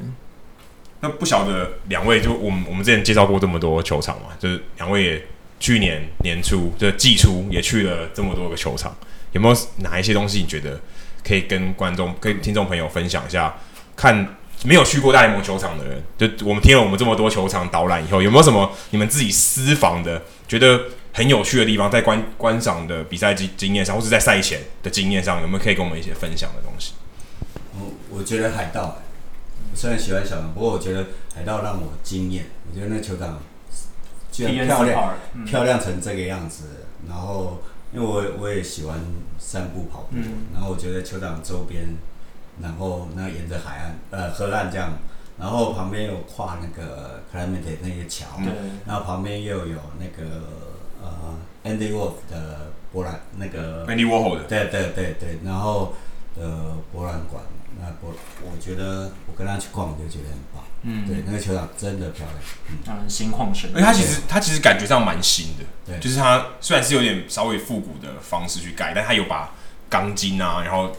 [1.02, 5.28] 那不晓得两位，就我们我们之前介绍过这么多球场嘛，就是两位也
[5.60, 8.96] 去年年初就季初也去了这么多个球场，
[9.32, 10.80] 有没有哪一些东西你觉得？
[11.26, 13.56] 可以跟观众、跟听众朋友分享一下，
[13.96, 26.94] 看没有去过大联盟球场的人，就我们听了我们这么多球场导览以后，有没有什么你们自己私房的，觉得很有趣的地方，在观观赏的比赛经经验上，或是在赛前的经验上，有没有可以跟我们一些分享的东西？
[27.74, 29.00] 我我觉得海盗，
[29.72, 32.46] 我虽然喜欢小牛，不过我觉得海盗让我惊艳。
[32.70, 33.40] 我觉得那球场
[34.32, 37.64] 居然漂亮，漂亮成这个样子，然后。
[37.96, 39.00] 因为我我也喜欢
[39.40, 41.96] 散步跑步，嗯、然后我觉得球场周边，
[42.62, 44.92] 然后那沿着海岸呃河岸这样，
[45.40, 50.42] 然后旁边有跨那个 Clemente 那个桥，嗯、然后旁边又有那个
[51.02, 55.94] 呃 Andy Wolf 的波兰那个 Andy Warhol 的，对对对对，然后
[56.38, 57.44] 的博览馆，
[57.80, 60.64] 那博我觉得我跟他去逛，我就觉得很棒。
[60.84, 63.74] 嗯，对，那个球场真的漂亮，嗯，嗯，心旷神怡。
[63.74, 69.56] 而且它其实它其实感觉上蛮新的，对，就是它虽然是有点稍微复古的方式去盖，但它有把
[69.90, 70.96] 钢筋啊，然后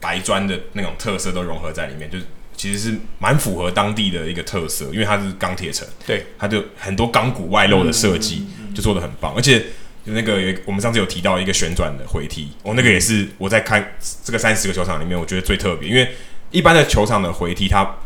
[0.00, 9.64] 白砖的那种特色都融合在里面，就是其实是蛮符合当地的一个特色，因为它是钢铁城，对，它就很多钢骨外露的设计，就做的很棒，而且。
[10.10, 13.92] 就那个有我们上次有提到一个旋转的回踢，哦，那个也是我在看
[14.24, 16.10] 这个三十个球场里面，我觉得最特别，因为
[16.50, 17.96] 一般的球场的回踢，它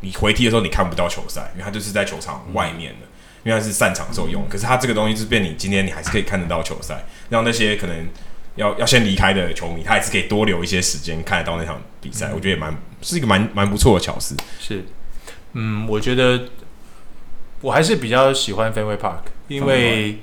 [0.00, 3.06] 你回踢的时候你看不到球赛，因为它就是在球场外面的，
[3.42, 4.48] 因为它是散场的时候用。
[4.48, 8.06] 可是它这个东西是变，你今天你还是可以看得到球赛，让那些可能
[8.54, 12.30] 要要先离开的球迷，他还是可以多留一些时间看得到那场比赛。
[12.32, 14.36] 我觉得也蛮是一个蛮蛮不错的巧思。
[14.60, 14.84] 是，
[15.54, 16.44] 嗯，我觉得
[17.62, 20.18] 我还是比较喜欢 Fenway Park，因为。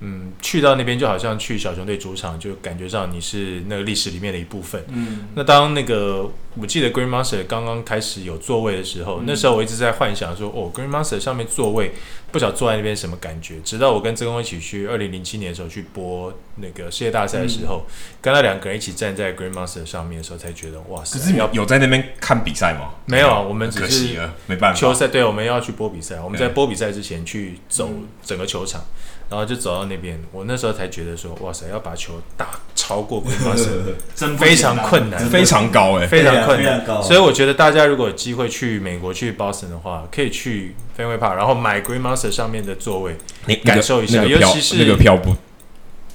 [0.00, 4.82] 嗯，去到那边就好像去小熊队主场，就感觉上你是那个历史里面的一部分。
[4.88, 11.92] 嗯，那当那个我记得 Green Monster 刚刚开始有座位的时候，嗯、那时候我一直在幻想说，哦，Green Monster 上面座位
[12.30, 13.56] 不晓得坐在那边什么感觉。
[13.64, 21.18] 直到我跟曾公一起去二零零七年的时候去播那个世界大赛的时候，嗯、跟他两个人一起站在 Green Monster 上面的时候，才觉得哇塞！
[21.18, 22.90] 可是你有有在那边看比赛吗？
[23.06, 24.78] 没有啊，我们只是没办法。
[24.78, 27.90] 球赛对，我们要去播比赛，我们在播比赛之前去走
[28.22, 28.80] 整个球场。
[28.80, 28.94] 嗯
[29.28, 33.22] 然后就走到那边，我那时候才觉得说，哇塞，要把球打超过
[34.16, 36.82] 真非常困难，非常高哎、欸，非常困难。
[37.02, 43.16] 所以我觉得大家如果有机会去美国去 Boston 的话，可以去 Fenway Park，然后买 Green Monster 上面的座位，
[43.46, 45.36] 你感受一下，那个、尤其是那个票不，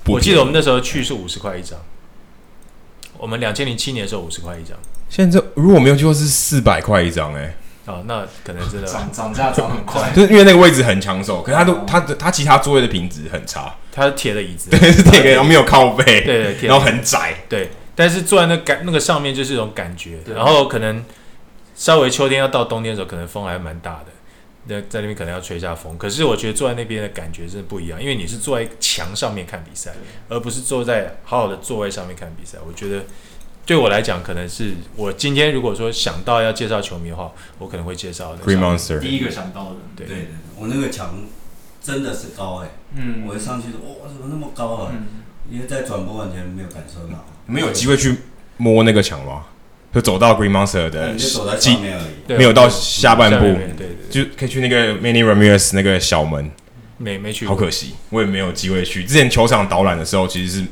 [0.03, 1.79] 不，我记得我们那时候去是五十块一张，
[3.17, 4.77] 我们两千零七年的时候五十块一张，
[5.07, 7.57] 现在如果没有记错是四百块一张哎、欸。
[7.85, 21.03] 哦，那可能真的涨涨价涨很快， 就是因为那个位置很抢手，可是它都它的它其他座位的品质很差，它是铁的椅子，对，是铁的，然后没有靠背，对对，然后很窄，对，但是坐在那感那个上面就是一种感觉，然后可能
[21.75, 24.12] 稍微秋天要到冬天的时候，可能风还蛮大的，
[24.65, 29.93] 那在那边可能要吹一下风，可是我觉得坐在那边的感觉真的不一样，因为你是坐在墙上面看比赛，
[30.29, 33.03] 而不是坐在好好的座位上面看比赛，我觉得。
[33.65, 39.75] 对我来讲，可能是我今天如果说想到要介绍球迷的话，我可能会介绍 Green Monster，第一个想到的。
[39.95, 41.19] 对对对，我那个墙
[41.81, 44.91] 真的是高哎、欸，嗯，我一上去说，哇，怎么那么高啊？
[44.93, 45.07] 嗯、
[45.49, 48.17] 因为在转播完全没有感受到，没有机会去
[48.57, 49.45] 摸那个墙吗？
[49.93, 53.45] 就走到 Green Monster 的，就走在上面而已，没有到下半部，
[53.77, 56.51] 对对，就可以去那个 Manny Ramirez 那个小门，
[56.97, 59.03] 没没去，好可惜，我也没有机会去。
[59.03, 60.65] 之前球场导览的时候，其实是。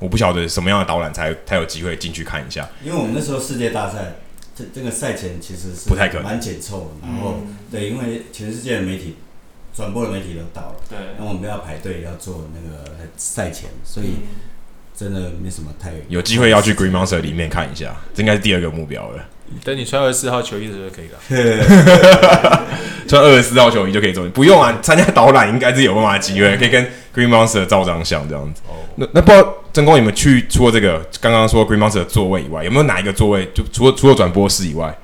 [0.00, 4.16] 我不晓得什么样的导览才才有机会进去看一下，因为我们那时候世界大赛
[4.54, 9.14] 这这个赛前其实是不太可能，蛮紧凑，然后、嗯、对，因为全世界的媒体
[9.72, 14.16] 转播的媒体都到了，对，那我们要排队要做那个赛前，所以
[14.96, 19.24] 真的没什么太有机会要去 Green Monster 里面看一下，这应该是第二个目标了。
[19.62, 21.18] 等你穿二十四号球衣的时候就可以了，
[23.06, 26.84] 穿二十四号球衣就可以走，不用啊，参加导览应该是有办法机会，可以跟
[27.14, 28.62] Green Monster 照张相这样子。
[28.66, 34.96] 哦，那那不知道真功，你们去除了这个刚刚说 Green Monster 的座位以外，有没有哪一个座位就除了除了转播室以外，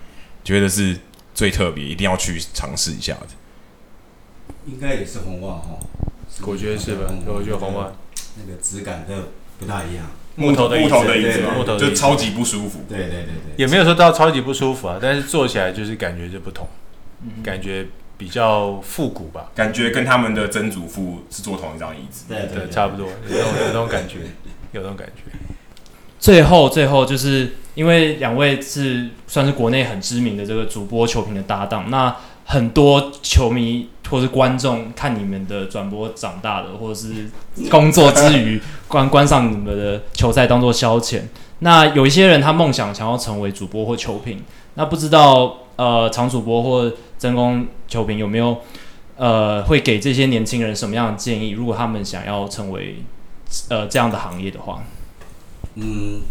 [0.42, 0.96] 觉得是
[1.34, 3.26] 最特别，一定要去尝试一下的？
[4.66, 5.78] 应该也是红袜哈，
[6.46, 7.12] 我觉得是吧？
[7.26, 7.92] 我觉得红袜
[8.36, 9.14] 那个质感都
[9.60, 10.06] 不大一样。
[10.36, 12.82] 木头的木头的椅子，木头就超级不舒服。
[12.88, 16.66] 对对对对，也没有说到超级不舒服啊，但是坐起来就是感觉就不同，
[17.22, 17.86] 嗯、感觉
[18.16, 22.24] 比较复古吧，感觉跟他们的曾祖父是坐同一张椅子。
[22.28, 24.18] 对对，对，对，差不多，有那种 有那种感觉，
[24.72, 25.38] 有那种感觉。
[26.18, 32.14] 最后最后就是因为两位是算是国内很知名的这个主播球评的搭档，那
[32.50, 33.88] 很多球迷。
[34.10, 37.30] 或是观众看你们的转播长大的，或者是
[37.70, 41.20] 工作之余观观赏你们的球赛当做消遣。
[41.60, 44.42] 那有一些人他梦想想要成为主播或球评，
[44.74, 48.58] 那不知道呃常主播或真工球评有没有
[49.16, 51.50] 呃会给这些年轻人什么样的建议？
[51.50, 53.04] 如果他们想要成为
[53.68, 54.82] 呃这样的行业的话，
[55.76, 56.22] 嗯，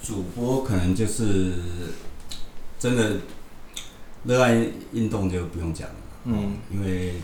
[0.00, 1.54] 主播可能就是
[2.78, 3.16] 真的
[4.24, 5.94] 热爱运动就不用讲了。
[6.24, 7.14] 嗯，因为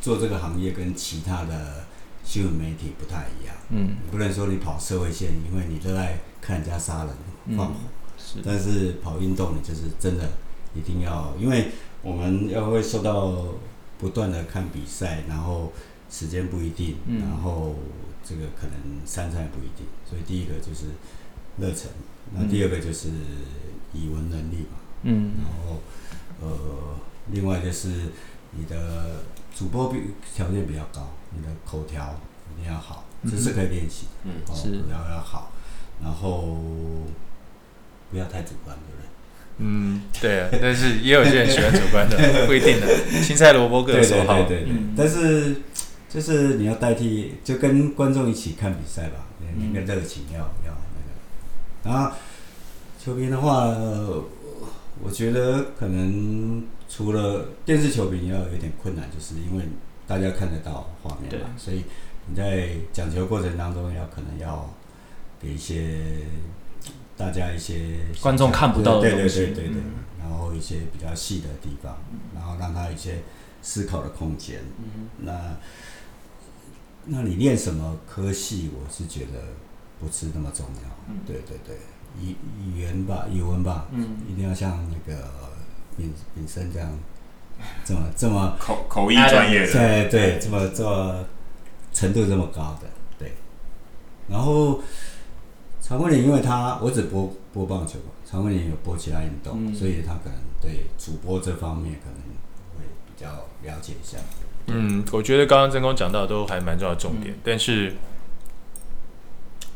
[0.00, 1.86] 做这个行业跟其他的
[2.22, 3.54] 新闻媒体不太一样。
[3.70, 7.74] 嗯，不能说你跑社会线，因为你热爱看人家杀人放火。
[7.74, 7.88] 嗯、
[8.18, 8.38] 是。
[8.44, 10.28] 但是跑运动，你就是真的
[10.74, 11.68] 一定要，因为
[12.02, 13.46] 我们要会受到
[13.98, 15.72] 不断的看比赛，然后
[16.10, 17.74] 时间不一定，嗯、然后
[18.22, 20.86] 这个可能参赛不一定，所以第一个就是
[21.58, 21.88] 热忱，
[22.34, 23.08] 那第二个就是
[23.94, 24.78] 语文能力嘛。
[25.06, 25.32] 嗯。
[25.38, 25.80] 然后，
[26.42, 26.96] 呃。
[27.32, 27.88] 另外就是
[28.52, 29.98] 你的主播比
[30.32, 32.20] 条件比较高，你的口条
[32.52, 34.06] 一定要好，这是可以练习。
[34.22, 35.50] 嗯，是，然后要好，
[36.00, 36.56] 然后
[38.12, 39.08] 不要太主观，对不对？
[39.58, 42.86] 嗯，对啊，但是也有些人喜欢主观的，不一定的，
[43.24, 44.44] 青菜萝卜各有所好。
[44.44, 45.62] 对对对，但是
[46.08, 49.26] 就是你要代替，就跟观众一起看比赛吧，
[49.56, 50.72] 那个热情要要
[51.82, 51.90] 那个。
[51.90, 52.16] 然后
[53.02, 53.74] 球评的话，
[55.02, 59.64] 我觉得可能除了电视球评要有点困难，就是因为
[60.06, 61.84] 大家看得到画面嘛，所以
[62.26, 64.74] 你在讲球过程当中要可能要
[65.40, 66.22] 给一些
[67.16, 69.82] 大家一些观众看不到的东西，对对对对对，
[70.18, 71.98] 然后一些比较细的地方，
[72.34, 73.22] 然后让他一些
[73.62, 74.60] 思考的空间。
[75.18, 75.56] 那
[77.04, 79.40] 那你练什么科系，我是觉得
[80.00, 81.14] 不是那么重要。
[81.26, 81.76] 对对对。
[82.20, 85.28] 语语言吧，语文吧，嗯，一定要像那个
[85.96, 86.90] 敏敏生这样，
[87.84, 91.24] 这么这么 口口译专业的，对对，这么这么
[91.92, 92.88] 程度这么高的，
[93.18, 93.32] 对。
[94.28, 94.80] 然后
[95.80, 102.18] 常贵林，因为他我只播播棒球，常贵林有播其他运动，嗯、所以他可能对主播这方面可能
[102.76, 103.28] 会比较
[103.62, 104.18] 了解一下。
[104.66, 107.92] 嗯，我觉得刚刚曾工讲到都还蛮重要的重点，嗯、但是。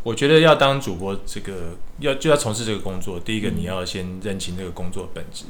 [0.03, 3.21] 我觉得要当主播，这个要就要从事这个工作。
[3.21, 5.45] 第一个，你要先认清这个工作本质。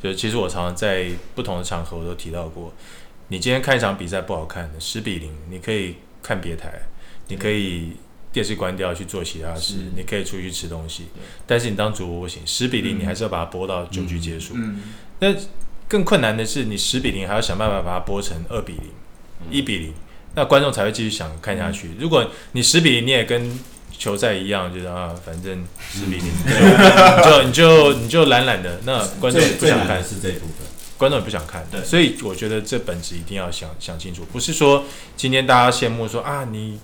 [0.00, 2.72] 就其实我常常在不同的场合我都提到过，
[3.26, 6.72] 你今天看一场比赛不好看，十比零，你可以看别台，
[7.26, 7.94] 你可以
[8.32, 11.06] 电视关掉去做其他事，你可以出去吃东西。
[11.44, 14.54] 但是你当主播不行，十比零你还是要把它播到九局结束。
[15.18, 15.34] 那
[15.88, 18.84] 更困难的是，你十比零还要想办法把它播成二比零、
[19.50, 19.92] 一比零，
[20.36, 21.90] 那观众才会继续想看下去。
[21.98, 23.58] 如果你十比零你也跟
[23.98, 34.84] 球赛一样，就是啊，反正十比零，你就你就你就懒懒的，那观众不想看是这一部分，观众也不想看，对，所以我觉得这本质一定要想想清楚，不是说
[35.16, 36.78] 今天大家羡慕说啊，你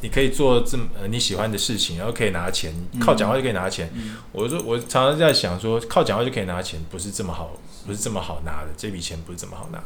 [0.00, 3.92] 你可以做这么呃你喜欢的事情，然后可以拿钱，靠讲话就可以拿钱。
[4.32, 7.52] 我说我常常在想说，靠讲话就可以拿钱，不是这么好，
[7.86, 9.78] 不是这么好拿的，这笔钱不是这么好拿。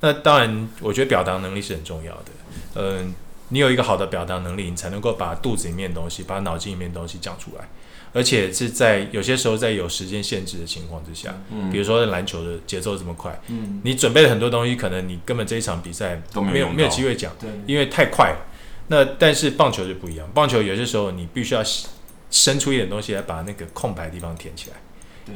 [0.00, 2.24] 那当然，我觉得表达能力是很重要的，
[2.76, 3.14] 嗯。
[3.54, 7.68] 你有一个好的表达能力，你才能够把肚子里面的东西、把脑筋里面的东西讲出来，
[8.12, 18.34] 而且是在有些时候在有时间限制的情况之下，嗯，比如说篮球的节奏这么快，嗯，你准备了很多东西，可能你根本这一场比赛都没有没有机会讲，对，因为太快。
[18.88, 21.62] 那但是棒球就不一样，棒球有些时候你必须要
[22.32, 24.76] 生出一点东西来把那个空白的地方填起来，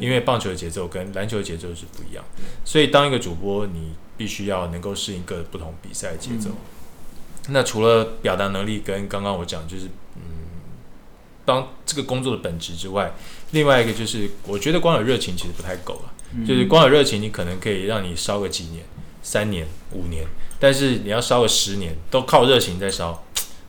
[0.01, 2.25] 因为棒球的节奏跟篮球的节奏是不一样，
[2.65, 6.51] 所以当一个主播，你必须要能够适应各不同比赛的节奏。
[7.49, 9.87] 那除了表达能力跟刚刚我讲就是
[10.17, 10.23] 嗯，
[11.45, 13.13] 当这个工作的本质之外，
[13.53, 16.13] 另外一个就是我觉得光有热情其实不太够了。
[16.47, 18.85] 就是光有热情，你可能可以让你烧个几年、
[19.23, 20.27] 三年、五年，
[20.61, 23.25] 但是你要烧个十年，都靠热情在烧，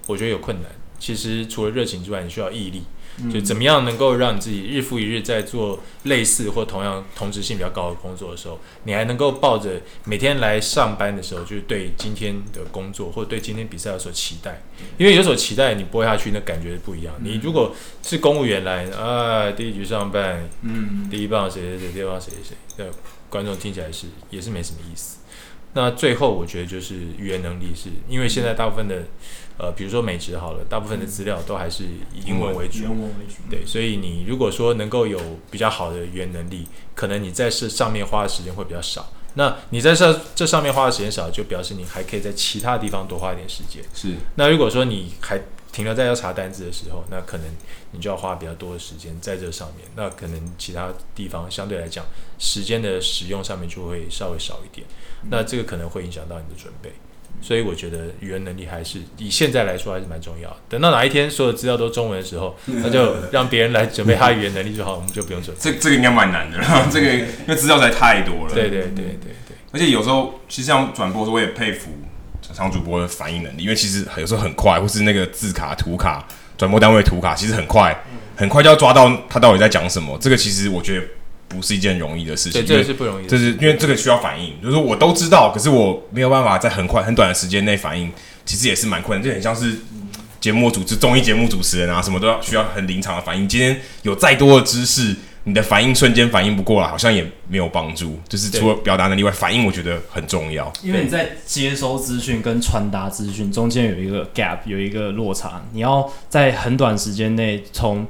[0.07, 0.69] 我觉得有困难。
[0.99, 2.83] 其实除了热情之外，你需要毅力。
[3.31, 14.61] 就怎么样能够让你自己日复一日在做类似或同样同质性比较高的工作的时候，你还能够抱着每天来上班的时候，就是对今天的工作或对今天比赛有所期待。
[14.97, 17.13] 因为有所期待，你播下去那感觉不一样。
[17.21, 22.85] 你如果是公务员来啊，第一局上班，嗯，第一棒谁谁谁，第二棒谁谁谁，那
[23.29, 25.17] 观众听起来是也是没什么意思。
[25.73, 29.03] 那最后我觉得就是语言能力，是因为现在大部分的。
[29.59, 33.35] 呃，比如说美职好了，大部分的资料都还是以英文为主，英文为主。
[33.49, 35.19] 对，所以你如果说能够有
[35.51, 39.11] 比较好的语言能力，可能你在这上面花的时间会比较少。
[39.35, 43.83] 那你在这这上面花的时间少，就表示你还可以在其他地方多花一点时间。
[43.93, 44.15] 是。
[44.35, 45.39] 那如果说你还
[45.71, 47.45] 停留在要查单字的时候，那可能
[47.91, 49.85] 你就要花比较多的时间在这上面。
[49.95, 52.05] 那可能其他地方相对来讲，
[52.39, 54.87] 时间的使用上面就会稍微少一点。
[55.29, 56.93] 那这个可能会影响到你的准备。
[57.41, 60.57] 所以我觉得语言能力还是以现在来说还是蛮重要的。
[60.67, 65.59] 等到哪一天所有资料都中文的时候， 那就让别人来准备他语言能力就好，我们就不用准备。
[65.63, 66.57] 这这个应该蛮难的，
[66.91, 68.53] 这个因为资料实在太多了。
[68.53, 69.57] 对对对对对。
[69.71, 71.91] 而且有时候其实像转播的时候，我也佩服
[72.53, 76.27] 场主播的反应能力，因为其实有时候很快，或是那个字卡、图卡，
[76.57, 77.95] 转播单位图卡其实很快，
[78.35, 80.17] 很快就要抓到他到底在讲什么。
[80.19, 81.05] 这个其实我觉得。
[81.49, 88.11] 不是一件容易的事情，对，这是不容易的，就是因为这个需要反应，就是我都知道，可是我没有办法在很快很短的时间内反应，
[88.45, 89.27] 其实也是蛮困难。
[89.27, 89.79] 就很像是
[90.39, 93.47] 节目主持综艺节目主持人啊，什么都要需要很临场的反应。
[93.47, 98.19] 今天有再多的知识，你的反应瞬间反应不过来，好像也没有帮助。
[98.29, 100.71] 就是除了表达能力外，反应我觉得很重要。
[100.83, 108.05] 因为你在接收资讯跟传达资讯中间有一个 gap，有一个落差，你要在很短时间内从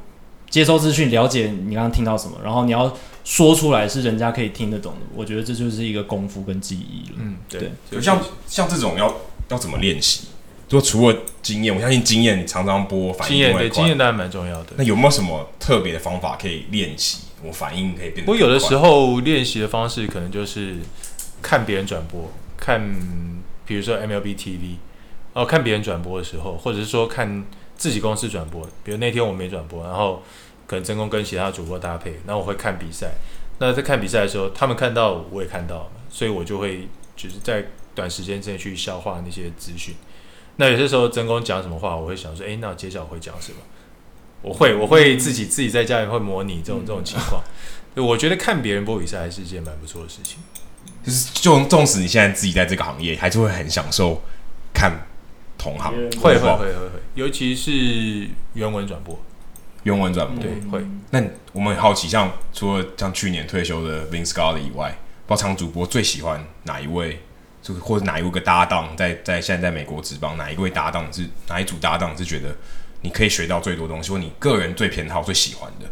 [0.50, 2.94] 接收资讯了解你刚刚听到什么，然后你要。
[3.30, 7.18] 说出来是人家可以听得懂的，我觉得这就是一个功夫跟技艺了。
[7.20, 9.16] 嗯，对，就，像像这种要
[9.50, 10.30] 要怎么练习？
[10.68, 14.72] 就除了经验，我相信经验你常常播反应经验对经验当然蛮重要的。
[14.78, 18.32] 那有没有什么特别的方法可以练习我反应可以变得？
[18.32, 20.78] 我有的时候练习的方式可能就是
[21.40, 22.82] 看别人转播，看
[23.64, 24.78] 比如说 MLB TV，
[25.34, 27.46] 哦，看别人转播的时候，或者是说看
[27.78, 30.24] 自己公司转播，比如那天我没转播，然后
[30.70, 33.14] 可能真空跟其他主播搭配，那我会看比赛。
[33.58, 37.66] 那在看比赛的时候，他们看到我也看到，所以我就会就是在
[37.96, 39.96] 短时间之内去消化那些资讯。
[40.58, 43.58] 那有些时候真空讲什么话，我会想说，哎、欸，那接下来我会讲什么？
[44.44, 47.42] 我会，我会自己自己在家里会模拟这种这种情况。
[47.96, 50.38] 我觉得看别人播比赛还是一件蛮不错的事情。
[51.04, 54.22] 就是，就纵使你现在自己在这个行业，还是会很享受
[54.74, 55.08] 看
[55.58, 55.92] 同行。
[56.22, 59.20] 会会会会会，尤其是原文转播，
[59.84, 60.86] 原文转播对会。
[61.12, 61.24] 那
[61.54, 67.20] 我们很好奇，像除了像去年退休的 Vince Scully 以外，包场主播最喜欢哪一位？
[67.62, 72.56] 就是或者哪一个搭档在在现在在美国职棒哪一位搭档是哪一组搭档是觉得
[73.02, 75.86] 你可以学到最多东西，或你个人最偏好最喜欢的？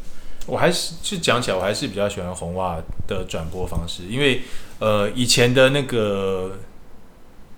[0.46, 4.42] 我还是就讲起来，我还是比较喜欢红袜的转播方式，因为
[4.80, 6.58] 呃以前的那个。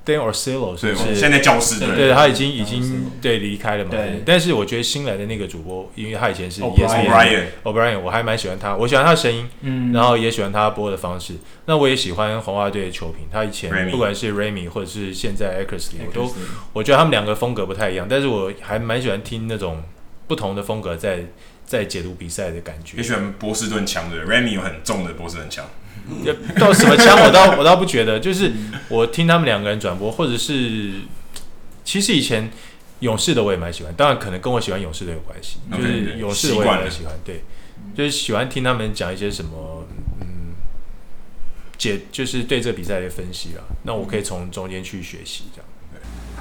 [0.05, 1.79] Dan Orsillo 是不是现在教室？
[1.79, 3.91] 对，对他已经已经对离开了嘛。
[3.91, 4.23] 对。
[4.25, 11.35] 但是我觉得新来的那个主播，因为他以前是 O'Brien，O'Brien，我还蛮喜欢他，我喜欢他的声音，嗯，然后也喜欢他播的方式。
[11.65, 16.33] 那我也喜欢红袜队的球评，他以前不管是 Remy 或者是现在 Eckersley，我都
[16.73, 19.83] 我觉得他们两个风格不太一样，但是我还蛮喜欢听那种
[20.27, 21.25] 不同的风格在
[21.69, 22.97] 在解读比赛的感觉。
[22.97, 25.63] 也喜欢波士顿枪的 Remy 有很重的波士顿枪。
[26.57, 28.51] 到什么枪我倒我倒不觉得，就是
[28.87, 30.93] 我听他们两个人转播，或者是
[31.83, 32.49] 其实以前
[33.01, 37.43] 勇士的我也蛮喜欢，当然可能跟我喜欢勇士的有关系，就是勇士的我也蛮喜欢，对，
[37.95, 39.85] 就是喜欢听他们讲一些什么，
[40.21, 40.55] 嗯，
[41.77, 45.68] 解就是对这个比赛的分析啊，那我可以从中间去学习这样。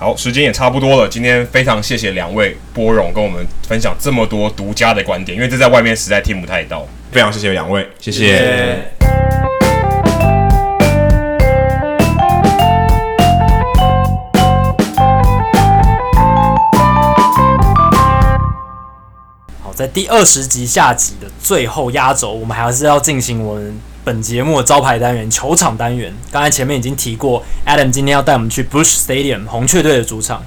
[0.01, 8.18] 好，时间也差不多了，今天非常谢谢两位波荣跟我们分享这么多独家的观点，因为这在外面实在听不太到，非常谢谢两位，谢谢。
[8.18, 8.92] 谢谢
[19.74, 26.11] 在第二十集下集的最后压轴，我们还是要进行我们本节目的招牌单元——球场单元。
[26.32, 30.42] 刚才前面已经提过，Adam 今天要带我们去 Busch Stadium 红雀队的主场。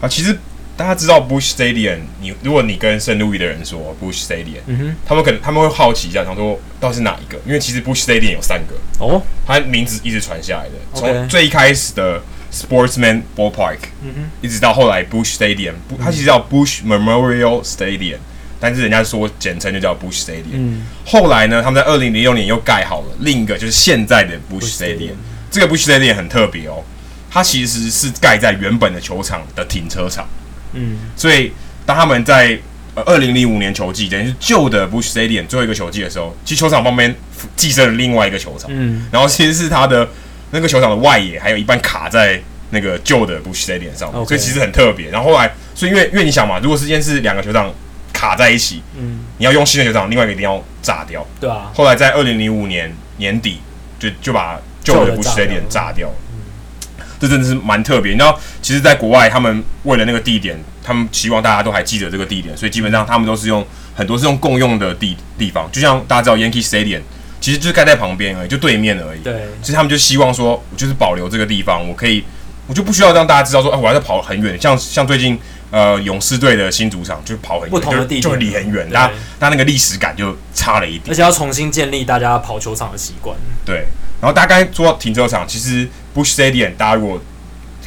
[0.00, 0.36] 啊，其实
[0.76, 7.38] 大家知道 Busch Stadium，你如果你跟圣路易的人说 Busch Stadium，嗯哼，他们可能他们会好奇一下，想说到底是哪一个？
[7.46, 12.20] 因为其实 Busch Stadium 有三个哦，它名字一直传下来的，从最一开始的
[12.52, 18.18] Sportsman Ballpark，嗯哼，一直到后来 Busch Stadium，它其实叫 Busch Memorial Stadium。
[18.60, 20.52] 但是人家说简称就叫 Busch Stadium。
[20.52, 20.82] 嗯。
[21.06, 25.14] 后来呢，他们在二零零六年又盖好了另一个，就是现在的 Busch Stadium。
[25.50, 26.84] 这个 Busch Stadium 很特别哦，
[27.30, 30.28] 它其实是盖在原本的球场的停车场。
[30.74, 30.98] 嗯。
[31.16, 31.50] 所以
[31.86, 32.58] 当他们在
[32.94, 37.14] 呃二零零五年球季，等于是旧的 Busch Stadium 最后一个球季的时候，其实球场旁边
[37.56, 38.70] 寄生了另外一个球场。
[38.72, 39.06] 嗯。
[39.10, 40.06] 然后其实是它的
[40.50, 42.38] 那个球场的外野还有一半卡在
[42.68, 45.08] 那个旧的 Busch Stadium 上.所以其实很特别。
[45.08, 47.72] 然后后来，所以因为因为你想嘛，如果时间是两个球场。
[48.20, 51.70] 卡在一起，嗯，你要用新的球场，另外一个一定要炸掉，对啊。
[51.74, 53.60] 后来在二零零五年年底，
[53.98, 58.12] 就就把旧的 Busch Stadium 炸掉，嗯，这真的是蛮特别。
[58.12, 67.00] 你知道，其实，在国外，他们为了那个地点，他们希望大家都还记得这个地点，所以基本上他们都是用很多是用共用的地地方，就像大家知道 Yankee Stadium，
[67.40, 69.20] 其实就是盖在旁边而已，就对面而已。
[69.20, 72.22] 对，其实他们就希望说，我就是保留这个地方，我可以，
[72.66, 75.40] 我就不需要让大家知道说，哎，我还在跑很远，像像最近。
[75.70, 79.08] 呃，勇士队的新主场就跑很远，不同的地就会离很远，那
[79.38, 83.36] 那那个历史感就差了一点，而且要重新建立大家跑球场的习惯。
[83.64, 83.86] 对，
[84.20, 87.22] 然后大概说到停车场，其实 Busch Stadium 大家如果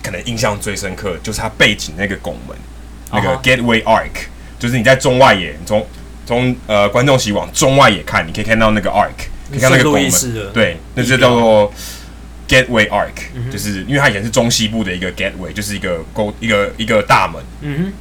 [0.01, 2.57] 可能印象最深刻，就是它背景那个拱门，
[3.11, 4.27] 那个 Gateway Arc，
[4.57, 5.85] 就是你在中外野，从
[6.25, 11.73] 从呃观众席往中外野看，你可以看到那个 Arc，可以看到那个拱门，对，那就叫做。
[12.47, 17.93] Gateway Arc，、嗯、就是因为它以前是中西部的一个 Gateway，就是一个沟一个一个大门，嗯哼，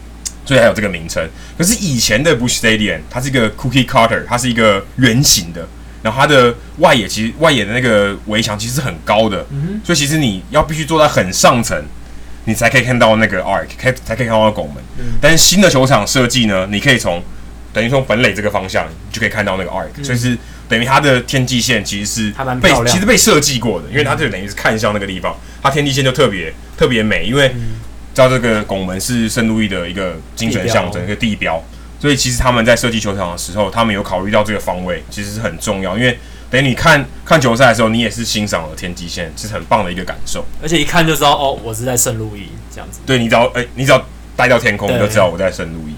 [0.44, 1.26] 所以它有这个名称。
[1.56, 5.66] 可是以前的 Busch Stadium，它是一个 Cookie Cutter，它是一个圆形的，
[6.02, 11.80] 然后它的外野其实外野的那个围墙其实是很高的，嗯哼，所以其实你要必须坐在很上层，
[12.44, 14.82] 你才可以看到那个 Arc，才才可以看到拱门。
[14.98, 17.22] 嗯、但是新的球场设计呢，你可以从
[17.72, 20.36] 等于从本垒这个方向，你就可以看到那个 Arc，、嗯、所以是。
[20.68, 31.62] 等于它的天际线其实是被其实被设计过的，因为它就等于是看向那个地方，它天际线就特别特别美，因为知道这个拱门是圣路易的一个精神象征，一个地标，
[32.00, 36.18] 所以其实他们在设计球场的时候，他们有考虑到这个方位其实是很重要，因为
[36.50, 40.44] 等于你看看球赛的时候，你也是欣赏了天际线，是很棒的一个感受。
[40.62, 43.00] 而且一看就知道，哦，我是在圣路易这样子。
[43.06, 44.06] 对，你只要哎、欸，你只要
[44.36, 45.94] 待到天空，你就知道我在圣路易。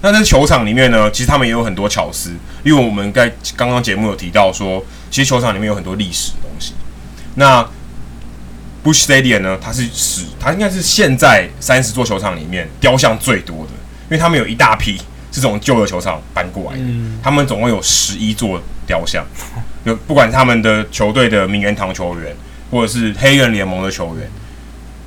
[0.00, 2.30] 那在球场里面呢，其实他们也有很多巧思，
[2.62, 6.72] 因为我们在刚刚节目有提到说，其实球场里面有很多历史的东西。
[7.34, 7.62] 那
[8.84, 13.72] Busch Stadium 呢，它是史，它应该是现在三十座球场里面雕像最多的，
[14.04, 15.00] 因为他们有一大批
[15.32, 19.26] 是从旧的球场搬过来的，嗯、他们总共有十一座雕像，
[19.82, 22.32] 有不管他们的球队的名人堂球员，
[22.70, 24.30] 或者是黑人联盟的球员，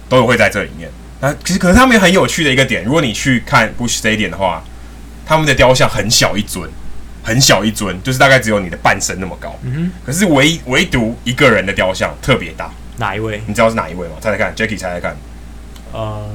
[0.10, 0.90] 都有会在这里面。
[1.22, 4.62] 那其实可是他们很有趣的一个点，如果你去看 Busch Stadium 的话。
[5.32, 6.70] 他们的雕像很小一尊，
[7.24, 9.58] 很小一尊，就是大概只有你的半身那么高。
[9.64, 9.92] 嗯哼。
[10.06, 12.70] 可是唯唯独一个人的雕像特别大。
[12.98, 13.42] 哪一位？
[13.48, 14.16] 你知道是哪一位吗？
[14.20, 15.16] 猜猜看，Jackie 猜猜看。
[15.94, 16.30] 呃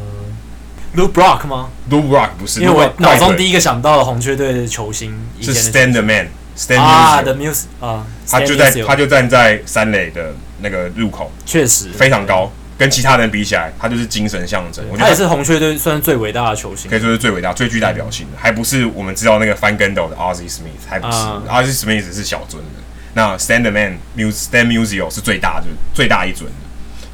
[0.97, 12.51] ，Lou Brock 吗？Lou Brock 不是，因为我脑中第一个想到的红雀队的球星是 Stan the Man，Stan 啊，The Muse 啊，他就在他就站在三垒的那个入口，确实非常高。
[12.79, 14.85] 跟其他人比起来，他就是精神象征。
[14.91, 18.39] 我觉得他也是红雀队算是最伟大的球星，可以说是最伟大、最具代表性的。
[18.39, 21.19] 还不是我们知道那个翻跟斗的 Ozzie Smith，还不是
[21.49, 22.81] Ozzie Smith 是小尊的。
[23.15, 26.57] 那 Stan the Man Muse Stand Musial 是最大的，最大一尊的。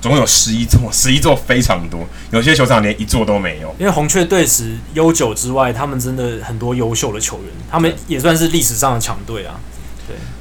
[0.01, 2.05] 总共有十一座，十一座非常多。
[2.33, 3.73] 有些球场连一座都没有。
[3.79, 9.55] 因为红雀队史悠久之外，他们真的很多优秀的球员，他们也算是历史上的强队啊。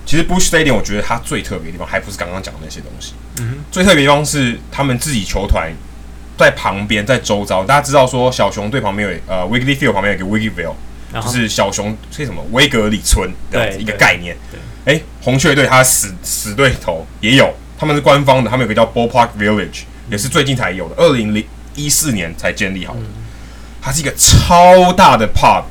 [0.06, 3.14] 对，其实 Busch Stadium 我觉得它最特别的地方，还不是刚刚讲的那些东西。
[3.40, 5.72] 嗯，最特别的地方是他们自己球团
[6.38, 7.64] 在旁边，在周遭。
[7.64, 10.74] 大家知道说，小熊队旁边有呃 Wrigley Field 旁边有一个 Wrigleyville，
[11.22, 14.36] 就是小熊是什么威格里村这样子一个概念。
[14.52, 21.46] 对，哎，红雀队他死死对头也有，他们是官方的，他们有个叫 Ballpark Village，也是最近才有的，二零零
[21.76, 23.02] 一四年才建立好的。
[23.84, 25.64] 它是一个超大的 pub，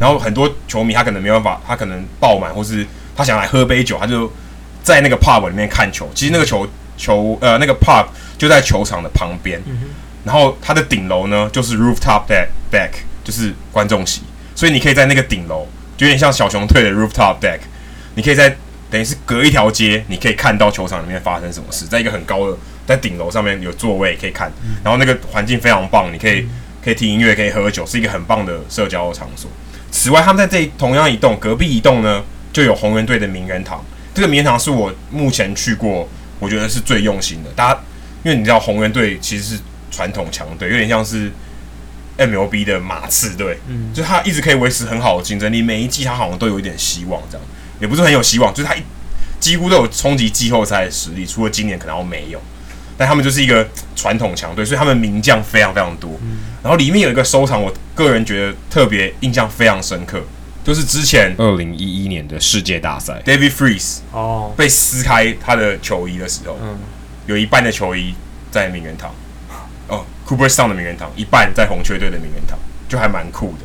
[0.00, 2.86] 然后很多球迷他可能没办法，他可能爆满，或是
[3.18, 4.32] 他想来喝杯酒，他就
[4.82, 6.08] 在那个 pub 里面看球。
[6.14, 6.66] 其实那个球。
[7.00, 8.04] 球呃，那个 pub
[8.36, 9.62] 就在球场的旁边，
[10.24, 12.90] 然后它的顶楼呢就是 rooftop deck deck，
[13.22, 14.22] 就是观众席，
[14.56, 15.64] 所以你可以在那个顶楼，
[15.96, 17.60] 就有点像小熊队的 rooftop deck，
[18.16, 18.56] 你可以在
[18.90, 24.50] 等于是隔一条街，你可以看到球场里面发生什么事，在一个很高的在顶楼上面有座位可以看，
[24.82, 26.48] 然后那个环境非常棒，你可以、
[26.82, 29.48] 可以听音乐，可以喝酒，是一个很棒的社交的场所。
[29.92, 33.84] 此外，他们在这同样一栋隔壁一栋呢，就有红人队的名人堂，
[34.14, 36.08] 这个名人堂是我目前去过。
[36.40, 37.80] 我觉得是最用心的，大家，
[38.22, 41.32] 因为你知道红人队其实是传统强队，有点像是
[42.16, 47.44] MLB 的马刺队，嗯，就他一直可以维持很好的竞争力，每一季他好像都有一点希望，这样。
[47.80, 48.82] 也不是很有希望，就是他一
[49.40, 52.40] 几乎都有冲击季后赛的实力，除了今年可能没有，
[52.96, 60.22] 但他们就是一个传统强队，所以他们名将非常非常多，嗯，然后里面有一个收藏，我个人觉得特别印象非常深刻。
[60.68, 66.78] 就是之前二零一一年的世界大赛，David Freese 哦被撕开他的球衣的时候，嗯，
[67.24, 68.14] 有一半的球衣
[68.50, 69.14] 在名人堂，
[69.86, 73.64] 哦，Cooperstown 的名人堂，一半在红雀队的名人堂，就还蛮酷的，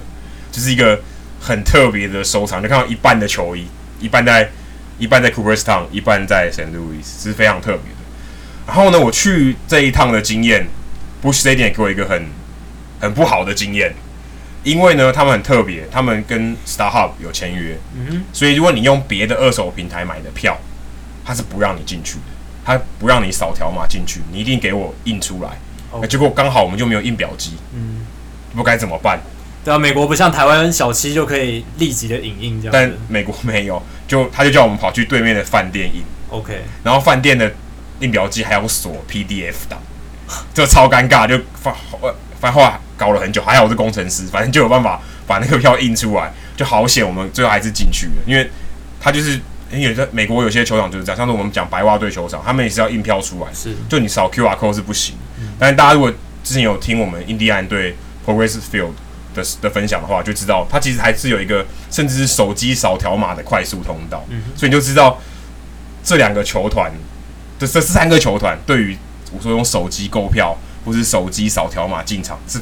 [0.50, 0.98] 就是一个
[1.42, 2.64] 很特别的收藏。
[2.64, 3.68] 就看到一半的球衣，
[4.00, 4.50] 一半在
[4.98, 6.72] 一半在 Cooperstown，一半在 St.
[6.72, 7.98] Louis，是非常特别的。
[8.66, 10.66] 然后呢，我去这一趟的经验
[11.22, 12.28] ，Busch Stadium 给我一个很
[13.02, 13.94] 很不好的经验。
[14.64, 17.78] 因为呢，他们很特别，他们跟 StarHub 有签约，
[18.32, 20.58] 所以如果你用别的二手平台买的票，
[21.26, 22.26] 他是不让你进去的，
[22.66, 26.08] 他不让你扫条码进去，你一定给我印出来。
[26.08, 28.02] 结果刚好我们就没有印表机，嗯，
[28.56, 29.20] 不该怎么办？
[29.64, 37.50] 对啊，美国不像台湾小七就可以立即的影印这样，但美国没有，就他就叫我们跑去对面的饭店印，OK，然后饭店的
[38.00, 39.80] 印表机还要锁 PDF 档，
[40.54, 41.40] 这超尴尬，就
[42.44, 42.80] 发呃发话。
[42.96, 47.06] 搞了很久，还好我是工程师，反正就有办法把那个票印出来，就好险。
[47.06, 48.50] 我们最后还是进去了，因为
[49.02, 49.38] 他就是
[49.72, 55.16] 因为在美国有些球场就是这样，像是我们讲白袜队球场，他们也是要印票出来，是就你扫 QR code 是不行。
[55.38, 56.10] 嗯、但是大家如果
[56.44, 58.92] 之前有听我们印第安队 Progressive Field
[59.34, 65.20] 的的分享的话，就知道它其实还是有一个甚至是手机扫条码的快速通道，嗯、所以你就知道
[66.04, 66.90] 这两个球团
[67.60, 68.98] 这这三个球团对于
[69.36, 72.60] 我说用手机购票或是手机扫条码进场是。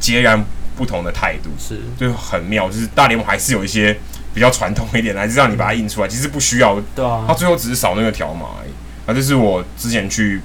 [0.00, 0.44] 截然
[0.76, 2.68] 不同的态度是，就很妙。
[2.68, 3.98] 就是大联盟还是有一些
[4.34, 6.78] 比较传统一点，还是让你把它印出来，其实不需要。
[6.94, 8.72] 对啊，他最后只是扫那个条码而已。
[9.06, 10.42] 那这是我之前去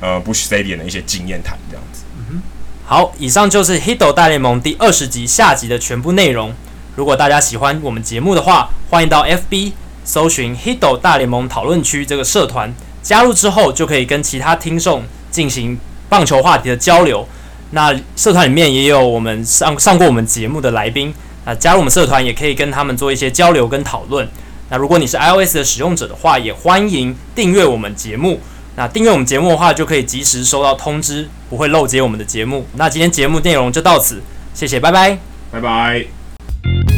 [0.00, 2.02] 呃 Busch Stadium 的一些经验谈，这样子。
[2.18, 2.42] 嗯哼。
[2.84, 6.52] 好，以上就是《Hito 大联盟》第二十集下集的全部内容。
[6.96, 9.74] 如果大家喜欢我们节目的话，欢迎到 FB
[10.04, 12.74] 搜寻 Hito 大联盟讨论区这个社团，
[13.04, 15.78] 加入之后就可以跟其他听众进行
[16.08, 17.26] 棒球话题的交流。
[17.70, 21.12] 那社团里面也有我们上上过我们节目的来宾
[21.44, 24.26] 啊，加入我们社团也可以跟他们做一些交流跟讨论。
[24.70, 28.40] 那如果你是 iOS 的使用者的话，也欢迎订阅我们节目。
[28.76, 32.66] 那订阅我们节目的话，就可以及时收到通知，不会漏接我们的节目。
[32.74, 34.22] 那今天节目内容就到此，
[34.54, 35.18] 谢谢，拜拜，
[35.50, 36.95] 拜拜。